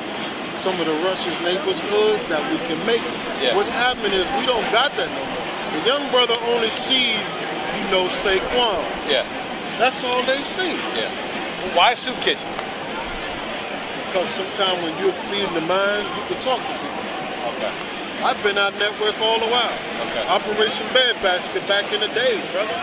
some 0.55 0.79
of 0.79 0.87
the 0.87 0.94
Russia's 1.03 1.38
neighborhoods 1.42 2.27
that 2.31 2.42
we 2.55 2.59
can 2.70 2.79
make 2.87 3.03
it. 3.03 3.18
Yeah. 3.42 3.57
What's 3.59 3.75
happening 3.75 4.14
is 4.14 4.31
we 4.38 4.46
don't 4.46 4.70
got 4.70 4.94
that 4.94 5.11
no 5.11 5.23
more. 5.27 5.39
The 5.73 5.87
young 5.87 6.11
brother 6.11 6.35
only 6.43 6.71
sees, 6.71 7.35
you 7.79 7.87
know, 7.91 8.09
Saquon. 8.23 8.83
Yeah. 9.09 9.25
That's 9.79 10.03
all 10.05 10.23
they 10.27 10.43
see. 10.45 10.75
Yeah. 10.99 11.11
Why 11.75 11.95
soup 11.95 12.17
kitchen? 12.21 12.49
Because 14.07 14.29
sometimes 14.29 14.83
when 14.83 14.99
you're 14.99 15.13
feeding 15.31 15.55
the 15.55 15.63
mind, 15.63 16.09
you 16.19 16.23
can 16.27 16.43
talk 16.43 16.59
to 16.59 16.73
people. 16.75 17.01
Okay. 17.55 17.73
I've 18.23 18.43
been 18.43 18.59
out 18.59 18.75
network 18.75 19.19
all 19.21 19.39
the 19.39 19.47
while. 19.47 19.73
Okay. 20.11 20.27
Operation 20.27 20.87
Breadbasket 20.93 21.67
back 21.69 21.93
in 21.93 22.01
the 22.01 22.09
days, 22.09 22.45
brother. 22.53 22.75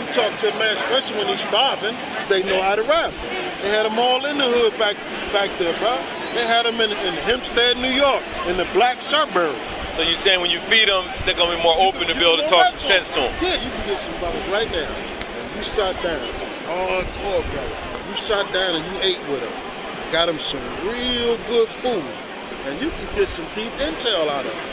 You 0.00 0.06
talk 0.12 0.38
to 0.40 0.54
a 0.54 0.58
man, 0.58 0.76
especially 0.76 1.18
when 1.18 1.26
he's 1.28 1.42
starving, 1.42 1.96
they 2.28 2.42
know 2.42 2.62
how 2.62 2.74
to 2.74 2.82
rap. 2.82 3.12
They 3.62 3.68
had 3.68 3.84
them 3.84 3.98
all 3.98 4.24
in 4.24 4.38
the 4.38 4.44
hood 4.44 4.78
back 4.78 4.96
back 5.32 5.50
there, 5.58 5.76
bro. 5.78 5.96
They 6.34 6.46
had 6.46 6.64
them 6.64 6.80
in, 6.80 6.90
in 6.90 7.14
Hempstead, 7.22 7.76
New 7.76 7.90
York, 7.90 8.22
in 8.46 8.56
the 8.56 8.66
black 8.72 9.02
suburb. 9.02 9.54
So 9.96 10.02
you're 10.02 10.16
saying 10.16 10.40
when 10.40 10.50
you 10.50 10.60
feed 10.60 10.88
them, 10.88 11.06
they're 11.24 11.34
gonna 11.34 11.56
be 11.56 11.62
more 11.62 11.78
open 11.78 12.06
to 12.06 12.14
be 12.14 12.20
able 12.20 12.42
to 12.42 12.48
talk 12.48 12.68
some 12.68 12.78
sense 12.78 13.08
to 13.10 13.20
them. 13.20 13.34
Yeah, 13.42 13.54
you 13.62 13.70
can 13.70 13.86
get 13.86 14.00
some 14.00 14.18
brothers 14.20 14.48
right 14.48 14.70
now. 14.70 14.88
And 14.88 15.56
you 15.56 15.62
sat 15.62 16.00
down, 16.02 16.34
some 16.36 16.48
hardcore 16.68 17.42
brother. 17.52 17.76
You 18.08 18.16
sat 18.16 18.52
down 18.52 18.76
and 18.76 18.84
you 18.94 19.00
ate 19.02 19.28
with 19.28 19.40
them. 19.40 19.52
Got 20.12 20.26
them 20.26 20.38
some 20.38 20.60
real 20.86 21.36
good 21.46 21.68
food. 21.68 22.04
And 22.64 22.80
you 22.80 22.90
can 22.90 23.14
get 23.14 23.28
some 23.28 23.46
deep 23.54 23.72
intel 23.74 24.28
out 24.28 24.46
of 24.46 24.52
them. 24.52 24.64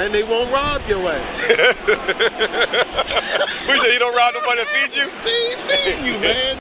And 0.00 0.12
they 0.12 0.22
won't 0.22 0.50
rob 0.52 0.82
your 0.88 1.08
ass. 1.08 1.76
We 3.68 3.80
say 3.80 3.94
you 3.94 3.98
don't 3.98 4.14
rob 4.14 4.32
nobody 4.34 4.60
to 4.60 4.66
feed 4.66 4.94
you? 4.94 5.10
They 5.24 5.50
ain't 5.50 5.60
feeding 5.60 6.04
you, 6.04 6.18
man. 6.20 6.58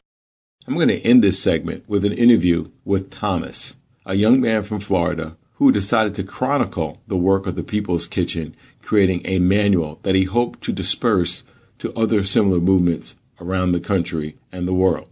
I'm 0.67 0.73
going 0.73 0.87
to 0.87 0.99
end 1.01 1.23
this 1.23 1.41
segment 1.41 1.87
with 1.87 2.03
an 2.03 2.13
interview 2.13 2.71
with 2.83 3.11
Thomas, 3.11 3.75
a 4.05 4.15
young 4.15 4.41
man 4.41 4.63
from 4.63 4.79
Florida 4.79 5.37
who 5.55 5.71
decided 5.71 6.13
to 6.15 6.23
chronicle 6.23 7.01
the 7.07 7.17
work 7.17 7.47
of 7.47 7.55
the 7.55 7.63
People's 7.63 8.07
Kitchen, 8.07 8.55
creating 8.81 9.21
a 9.25 9.39
manual 9.39 9.99
that 10.03 10.15
he 10.15 10.23
hoped 10.23 10.61
to 10.61 10.71
disperse 10.71 11.43
to 11.79 11.93
other 11.93 12.23
similar 12.23 12.59
movements 12.59 13.15
around 13.39 13.71
the 13.71 13.79
country 13.79 14.35
and 14.51 14.67
the 14.67 14.73
world. 14.73 15.09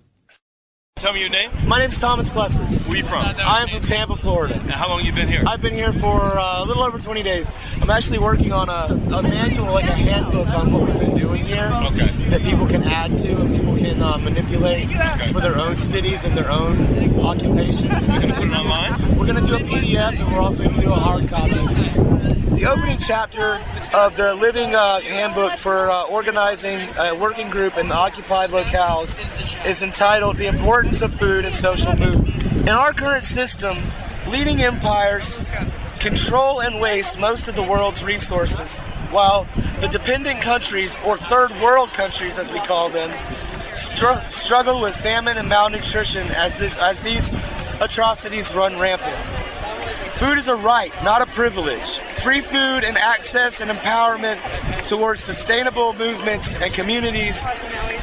Tell 1.03 1.11
me 1.11 1.19
your 1.19 1.29
name. 1.29 1.51
My 1.67 1.79
name's 1.79 1.99
Thomas 1.99 2.29
Plessis. 2.29 2.87
Where 2.87 2.97
you 2.97 3.03
from? 3.03 3.25
I'm 3.25 3.67
from 3.67 3.83
Tampa, 3.83 4.15
Florida. 4.15 4.57
How 4.71 4.87
long 4.87 5.03
you 5.03 5.11
been 5.11 5.27
here? 5.27 5.43
I've 5.45 5.59
been 5.59 5.73
here 5.73 5.91
for 5.91 6.39
uh, 6.39 6.63
a 6.63 6.65
little 6.65 6.81
over 6.81 6.97
20 6.97 7.21
days. 7.21 7.53
I'm 7.81 7.89
actually 7.89 8.19
working 8.19 8.53
on 8.53 8.69
a, 8.69 8.93
a 9.13 9.21
manual, 9.21 9.73
like 9.73 9.83
a 9.83 9.93
handbook 9.93 10.47
on 10.47 10.71
what 10.71 10.87
we've 10.87 10.99
been 10.99 11.17
doing 11.17 11.43
here. 11.43 11.69
Okay. 11.91 12.29
That 12.29 12.41
people 12.43 12.65
can 12.67 12.83
add 12.83 13.17
to 13.17 13.35
and 13.35 13.51
people 13.53 13.75
can 13.75 14.01
uh, 14.01 14.17
manipulate 14.17 14.87
for 15.33 15.41
their 15.41 15.57
own 15.57 15.75
cities 15.75 16.23
and 16.23 16.37
their 16.37 16.49
own 16.49 17.19
occupations. 17.19 17.99
Gonna 18.07 18.33
put 18.35 18.47
it 18.47 18.53
online? 18.53 19.17
We're 19.17 19.25
going 19.25 19.43
to 19.43 19.45
do 19.45 19.55
a 19.55 19.59
PDF 19.59 20.17
and 20.17 20.31
we're 20.31 20.39
also 20.39 20.63
going 20.63 20.75
to 20.75 20.81
do 20.83 20.93
a 20.93 20.95
hard 20.95 21.27
copy. 21.27 22.12
The 22.55 22.67
opening 22.67 22.99
chapter 22.99 23.55
of 23.95 24.15
the 24.15 24.35
Living 24.35 24.75
uh, 24.75 25.01
Handbook 25.01 25.57
for 25.57 25.89
uh, 25.89 26.03
Organizing 26.03 26.87
a 26.99 27.13
Working 27.15 27.49
Group 27.49 27.77
in 27.77 27.91
Occupied 27.91 28.51
Locales 28.51 29.17
is 29.65 29.81
entitled 29.81 30.37
The 30.37 30.45
Importance 30.45 31.01
of 31.01 31.13
Food 31.15 31.45
and 31.45 31.55
Social 31.55 31.95
Movement. 31.95 32.45
In 32.61 32.69
our 32.69 32.93
current 32.93 33.23
system, 33.23 33.79
leading 34.27 34.61
empires 34.61 35.41
control 35.99 36.61
and 36.61 36.79
waste 36.79 37.17
most 37.17 37.47
of 37.47 37.55
the 37.55 37.63
world's 37.63 38.03
resources, 38.03 38.77
while 39.09 39.47
the 39.81 39.87
dependent 39.87 40.41
countries, 40.41 40.95
or 41.03 41.17
third 41.17 41.51
world 41.59 41.91
countries 41.93 42.37
as 42.37 42.51
we 42.51 42.59
call 42.59 42.87
them, 42.89 43.11
str- 43.73 44.19
struggle 44.29 44.79
with 44.79 44.95
famine 44.97 45.37
and 45.37 45.49
malnutrition 45.49 46.27
as, 46.29 46.55
this, 46.57 46.77
as 46.77 47.01
these 47.01 47.35
atrocities 47.81 48.53
run 48.53 48.77
rampant. 48.77 49.42
Food 50.23 50.37
is 50.37 50.47
a 50.47 50.55
right, 50.55 50.93
not 51.03 51.21
a 51.21 51.25
privilege. 51.25 51.99
Free 52.23 52.39
food 52.39 52.85
and 52.85 52.97
access 52.97 53.59
and 53.59 53.69
empowerment 53.69 54.39
towards 54.87 55.21
sustainable 55.21 55.91
movements 55.91 56.55
and 56.55 56.73
communities 56.73 57.45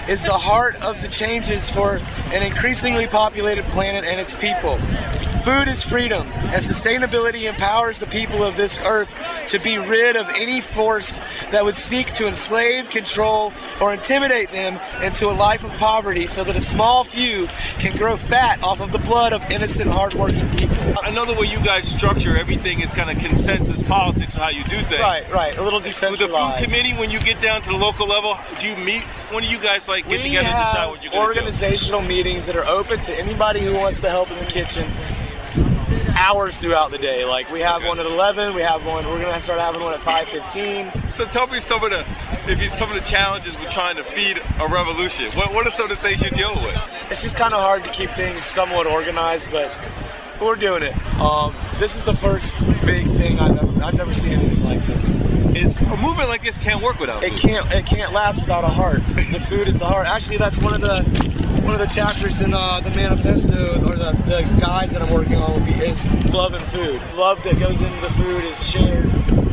is 0.06 0.22
the 0.22 0.36
heart 0.36 0.76
of 0.82 1.00
the 1.00 1.08
changes 1.08 1.70
for 1.70 1.96
an 1.96 2.42
increasingly 2.42 3.06
populated 3.06 3.64
planet 3.68 4.04
and 4.04 4.20
its 4.20 4.34
people. 4.34 4.78
Food 5.44 5.68
is 5.68 5.82
freedom, 5.82 6.28
and 6.28 6.62
sustainability 6.62 7.48
empowers 7.48 7.98
the 7.98 8.06
people 8.06 8.44
of 8.44 8.58
this 8.58 8.78
earth 8.84 9.14
to 9.48 9.58
be 9.58 9.78
rid 9.78 10.14
of 10.14 10.28
any 10.30 10.60
force 10.60 11.18
that 11.50 11.64
would 11.64 11.74
seek 11.74 12.12
to 12.12 12.26
enslave, 12.26 12.90
control, 12.90 13.50
or 13.80 13.94
intimidate 13.94 14.50
them 14.52 14.78
into 15.02 15.30
a 15.30 15.32
life 15.32 15.64
of 15.64 15.70
poverty 15.72 16.26
so 16.26 16.44
that 16.44 16.56
a 16.56 16.60
small 16.60 17.04
few 17.04 17.46
can 17.78 17.96
grow 17.96 18.18
fat 18.18 18.62
off 18.62 18.80
of 18.80 18.92
the 18.92 18.98
blood 18.98 19.32
of 19.32 19.42
innocent, 19.50 19.90
hardworking 19.90 20.50
people. 20.50 20.76
I 21.02 21.10
know 21.10 21.24
the 21.24 21.32
way 21.32 21.46
you 21.46 21.62
guys 21.64 21.88
structure 21.88 22.36
everything 22.36 22.80
is 22.80 22.92
kind 22.92 23.10
of 23.10 23.24
consensus 23.24 23.82
politics 23.84 24.34
of 24.34 24.40
how 24.40 24.50
you 24.50 24.62
do 24.64 24.76
things. 24.82 25.00
Right, 25.00 25.30
right. 25.32 25.56
A 25.56 25.62
little 25.62 25.80
decentralized. 25.80 26.20
With 26.20 26.70
the 26.70 26.76
food 26.76 26.82
committee, 26.82 26.98
when 26.98 27.10
you 27.10 27.18
get 27.18 27.40
down 27.40 27.62
to 27.62 27.68
the 27.68 27.76
local 27.76 28.06
level, 28.06 28.38
do 28.60 28.66
you 28.66 28.76
meet? 28.76 29.04
When 29.30 29.42
do 29.42 29.48
you 29.48 29.58
guys 29.58 29.88
like 29.88 30.04
get 30.04 30.22
we 30.22 30.28
together 30.28 30.48
and 30.48 30.56
decide 30.56 30.86
what 30.86 31.02
you're 31.02 31.12
going 31.12 31.28
to 31.28 31.34
do? 31.34 31.40
organizational 31.40 32.02
meetings 32.02 32.44
that 32.46 32.56
are 32.56 32.66
open 32.66 33.00
to 33.00 33.14
anybody 33.14 33.60
who 33.60 33.74
wants 33.74 34.00
to 34.02 34.10
help 34.10 34.30
in 34.30 34.38
the 34.38 34.44
kitchen 34.44 34.92
hours 36.20 36.58
throughout 36.58 36.90
the 36.90 36.98
day. 36.98 37.24
Like 37.24 37.50
we 37.50 37.60
have 37.60 37.82
one 37.82 37.98
at 37.98 38.04
11, 38.06 38.54
we 38.54 38.60
have 38.60 38.84
one, 38.84 39.06
we're 39.06 39.24
to 39.24 39.40
start 39.40 39.58
having 39.58 39.80
one 39.80 39.94
at 39.94 40.00
5.15. 40.00 41.12
So 41.12 41.24
tell 41.24 41.46
me 41.46 41.60
some 41.60 41.82
of 41.82 41.90
the 41.90 42.04
if 42.46 42.60
you, 42.60 42.68
some 42.70 42.90
of 42.90 42.94
the 42.94 43.08
challenges 43.08 43.56
with 43.58 43.70
trying 43.70 43.96
to 43.96 44.04
feed 44.04 44.40
a 44.58 44.68
revolution. 44.68 45.32
What 45.32 45.52
what 45.54 45.66
are 45.66 45.70
some 45.70 45.90
of 45.90 45.96
the 45.96 46.02
things 46.02 46.22
you 46.22 46.30
deal 46.30 46.54
with? 46.54 46.78
It's 47.10 47.22
just 47.22 47.36
kind 47.36 47.54
of 47.54 47.60
hard 47.60 47.84
to 47.84 47.90
keep 47.90 48.10
things 48.10 48.44
somewhat 48.44 48.86
organized, 48.86 49.50
but 49.50 49.72
we're 50.40 50.56
doing 50.56 50.82
it. 50.82 50.94
Um, 51.20 51.54
this 51.78 51.96
is 51.96 52.04
the 52.04 52.14
first 52.14 52.56
big 52.84 53.06
thing 53.16 53.38
I've 53.40 53.58
ever, 53.58 53.84
I've 53.84 53.94
never 53.94 54.14
seen 54.14 54.32
anything 54.32 54.64
like 54.64 54.86
this. 54.86 55.22
Is 55.54 55.76
a 55.78 55.96
movement 55.96 56.28
like 56.28 56.42
this 56.42 56.56
can't 56.58 56.82
work 56.82 57.00
without 57.00 57.24
It 57.24 57.30
food. 57.30 57.40
can't 57.40 57.72
it 57.72 57.86
can't 57.86 58.12
last 58.12 58.40
without 58.40 58.64
a 58.64 58.68
heart. 58.68 59.02
The 59.32 59.40
food 59.40 59.68
is 59.68 59.78
the 59.78 59.86
heart. 59.86 60.06
Actually, 60.06 60.36
that's 60.36 60.58
one 60.58 60.74
of 60.74 60.80
the 60.80 61.02
one 61.70 61.80
of 61.80 61.88
the 61.88 61.94
chapters 61.94 62.40
in 62.40 62.52
uh, 62.52 62.80
the 62.80 62.90
manifesto 62.90 63.80
or 63.82 63.94
the, 63.94 64.10
the 64.26 64.42
guide 64.60 64.90
that 64.90 65.00
I'm 65.00 65.10
working 65.10 65.36
on 65.36 65.52
will 65.52 65.64
be 65.64 65.72
is 65.72 66.04
love 66.24 66.52
and 66.52 66.66
food. 66.66 67.00
Love 67.14 67.40
that 67.44 67.60
goes 67.60 67.80
into 67.80 68.00
the 68.00 68.12
food 68.14 68.42
is 68.42 68.68
shared 68.68 69.08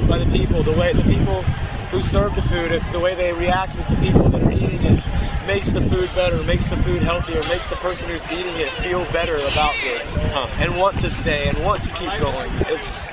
by 0.07 0.17
the 0.17 0.25
people. 0.25 0.63
The 0.63 0.71
way 0.71 0.93
the 0.93 1.03
people 1.03 1.43
who 1.91 2.01
serve 2.01 2.33
the 2.33 2.41
food, 2.41 2.83
the 2.91 2.99
way 2.99 3.13
they 3.13 3.33
react 3.33 3.77
with 3.77 3.87
the 3.89 3.97
people 3.97 4.29
that 4.29 4.41
are 4.41 4.51
eating 4.51 4.81
it, 4.83 5.03
makes 5.45 5.69
the 5.71 5.81
food 5.81 6.09
better, 6.15 6.41
makes 6.41 6.67
the 6.69 6.77
food 6.77 7.03
healthier, 7.03 7.43
makes 7.49 7.69
the 7.69 7.75
person 7.75 8.09
who's 8.09 8.25
eating 8.31 8.55
it 8.55 8.73
feel 8.81 9.05
better 9.11 9.37
about 9.37 9.75
this 9.83 10.19
huh. 10.23 10.47
and 10.57 10.75
want 10.75 10.99
to 11.01 11.11
stay 11.11 11.47
and 11.47 11.63
want 11.63 11.83
to 11.83 11.93
keep 11.93 12.09
going. 12.19 12.51
It's 12.61 13.11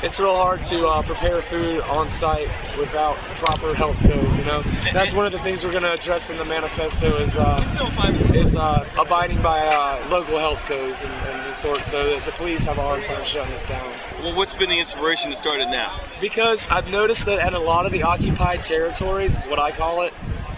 it's 0.00 0.20
real 0.20 0.36
hard 0.36 0.64
to 0.66 0.86
uh, 0.86 1.02
prepare 1.02 1.42
food 1.42 1.80
on 1.80 2.08
site 2.08 2.48
without 2.78 3.17
proper 3.38 3.74
health 3.74 3.96
code. 3.98 4.38
You 4.38 4.44
know, 4.44 4.62
that's 4.92 5.12
one 5.12 5.24
of 5.24 5.32
the 5.32 5.38
things 5.40 5.64
we're 5.64 5.70
going 5.70 5.84
to 5.84 5.92
address 5.92 6.28
in 6.30 6.36
the 6.36 6.44
manifesto 6.44 7.16
is 7.18 7.34
uh, 7.36 8.32
is 8.34 8.56
uh, 8.56 8.88
abiding 8.98 9.40
by 9.42 9.60
uh, 9.60 10.06
local 10.10 10.38
health 10.38 10.64
codes 10.66 11.02
and, 11.02 11.12
and 11.12 11.56
sort, 11.56 11.84
so 11.84 12.10
that 12.10 12.26
the 12.26 12.32
police 12.32 12.64
have 12.64 12.78
a 12.78 12.82
hard 12.82 13.04
time 13.04 13.24
shutting 13.24 13.54
us 13.54 13.64
down. 13.64 13.92
Well, 14.22 14.34
what's 14.34 14.54
been 14.54 14.70
the 14.70 14.78
inspiration 14.78 15.30
to 15.30 15.36
start 15.36 15.60
it 15.60 15.68
now? 15.68 16.00
Because 16.20 16.68
I've 16.68 16.88
noticed 16.88 17.24
that 17.26 17.46
in 17.46 17.54
a 17.54 17.60
lot 17.60 17.86
of 17.86 17.92
the 17.92 18.02
occupied 18.02 18.62
territories, 18.62 19.38
is 19.38 19.46
what 19.46 19.58
I 19.58 19.70
call 19.70 20.02
it, 20.02 20.12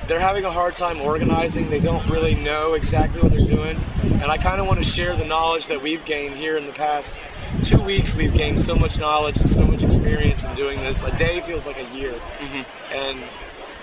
they're 0.07 0.21
having 0.21 0.45
a 0.45 0.53
hard 0.53 0.75
time 0.75 1.01
organizing. 1.01 1.71
They 1.71 1.81
don't 1.81 2.09
really 2.09 2.35
know 2.35 2.75
exactly 2.75 3.21
what 3.21 3.31
they're 3.31 3.47
doing, 3.47 3.79
and 4.03 4.25
I 4.25 4.39
kind 4.39 4.61
of 4.61 4.67
want 4.67 4.83
to 4.83 4.89
share 4.89 5.15
the 5.17 5.25
knowledge 5.25 5.67
that 5.69 5.83
we've 5.83 6.05
gained 6.05 6.37
here 6.37 6.57
in 6.57 6.67
the 6.67 6.73
past 6.73 7.21
two 7.65 7.81
weeks 7.83 8.15
we've 8.15 8.35
gained 8.35 8.61
so 8.61 8.75
much 8.75 8.99
knowledge 8.99 9.39
and 9.39 9.51
so 9.51 9.65
much 9.65 9.83
experience 9.83 10.45
in 10.45 10.55
doing 10.55 10.81
this. 10.81 11.03
A 11.03 11.15
day 11.17 11.41
feels 11.41 11.67
like 11.67 11.79
a 11.79 11.95
year. 11.95 12.13
Mm-hmm. 12.13 12.95
And 12.95 13.25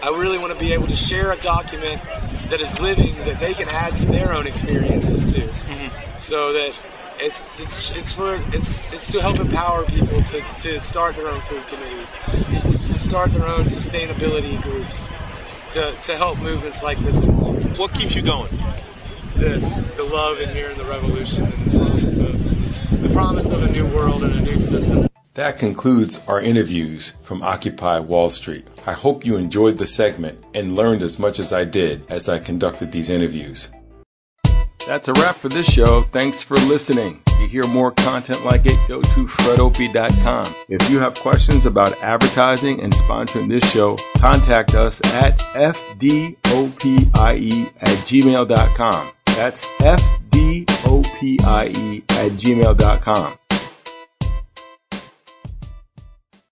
I 0.01 0.09
really 0.09 0.37
want 0.37 0.53
to 0.53 0.59
be 0.59 0.73
able 0.73 0.87
to 0.87 0.95
share 0.95 1.31
a 1.31 1.37
document 1.37 2.01
that 2.49 2.61
is 2.61 2.79
living 2.79 3.17
that 3.19 3.39
they 3.39 3.53
can 3.53 3.67
add 3.69 3.97
to 3.97 4.05
their 4.05 4.33
own 4.33 4.47
experiences 4.47 5.33
too. 5.33 5.47
Mm-hmm. 5.47 6.17
So 6.17 6.53
that 6.53 6.73
it's 7.19 7.59
it's 7.59 7.91
it's 7.91 8.11
for 8.11 8.35
it's 8.53 8.89
it's 8.89 9.11
to 9.11 9.21
help 9.21 9.39
empower 9.39 9.85
people 9.85 10.23
to, 10.23 10.43
to 10.57 10.79
start 10.79 11.15
their 11.15 11.29
own 11.29 11.41
food 11.41 11.67
committees, 11.67 12.15
just 12.51 12.93
to 12.93 12.99
start 12.99 13.33
their 13.33 13.47
own 13.47 13.65
sustainability 13.65 14.61
groups, 14.61 15.11
to, 15.71 15.95
to 16.03 16.15
help 16.15 16.37
movements 16.39 16.83
like 16.83 16.99
this. 16.99 17.21
What 17.77 17.93
keeps 17.93 18.15
you 18.15 18.21
going? 18.21 18.55
This, 19.35 19.71
the 19.95 20.03
love 20.03 20.39
in 20.39 20.49
here 20.49 20.69
and 20.69 20.79
the 20.79 20.85
revolution 20.85 21.45
and 21.45 21.96
the 23.07 23.13
promise 23.13 23.45
of 23.45 23.51
the 23.51 23.57
promise 23.57 23.63
of 23.63 23.63
a 23.63 23.71
new 23.71 23.95
world 23.95 24.23
and 24.23 24.33
a 24.33 24.41
new 24.41 24.57
system. 24.57 25.07
That 25.35 25.59
concludes 25.59 26.27
our 26.27 26.41
interviews 26.41 27.11
from 27.21 27.43
Occupy 27.43 27.99
Wall 27.99 28.29
Street. 28.29 28.67
I 28.87 28.93
hope 28.93 29.25
you 29.25 29.37
enjoyed 29.37 29.77
the 29.77 29.85
segment 29.85 30.43
and 30.55 30.75
learned 30.75 31.03
as 31.03 31.19
much 31.19 31.39
as 31.39 31.53
I 31.53 31.63
did 31.63 32.09
as 32.09 32.27
I 32.27 32.39
conducted 32.39 32.91
these 32.91 33.09
interviews. 33.09 33.71
That's 34.87 35.09
a 35.09 35.13
wrap 35.13 35.35
for 35.35 35.49
this 35.49 35.67
show. 35.67 36.01
Thanks 36.01 36.41
for 36.41 36.55
listening. 36.55 37.21
To 37.25 37.47
hear 37.47 37.67
more 37.67 37.91
content 37.91 38.43
like 38.45 38.61
it, 38.65 38.79
go 38.87 39.01
to 39.01 39.27
fredopie.com. 39.27 40.55
If 40.69 40.89
you 40.89 40.99
have 40.99 41.13
questions 41.15 41.65
about 41.67 42.01
advertising 42.01 42.81
and 42.81 42.91
sponsoring 42.93 43.47
this 43.47 43.69
show, 43.71 43.97
contact 44.17 44.73
us 44.73 45.01
at 45.13 45.37
fdopie 45.37 47.11
at 47.15 47.97
gmail.com. 48.07 49.11
That's 49.25 49.65
fdopie 49.79 50.26
at 52.09 52.31
gmail.com. 52.31 53.46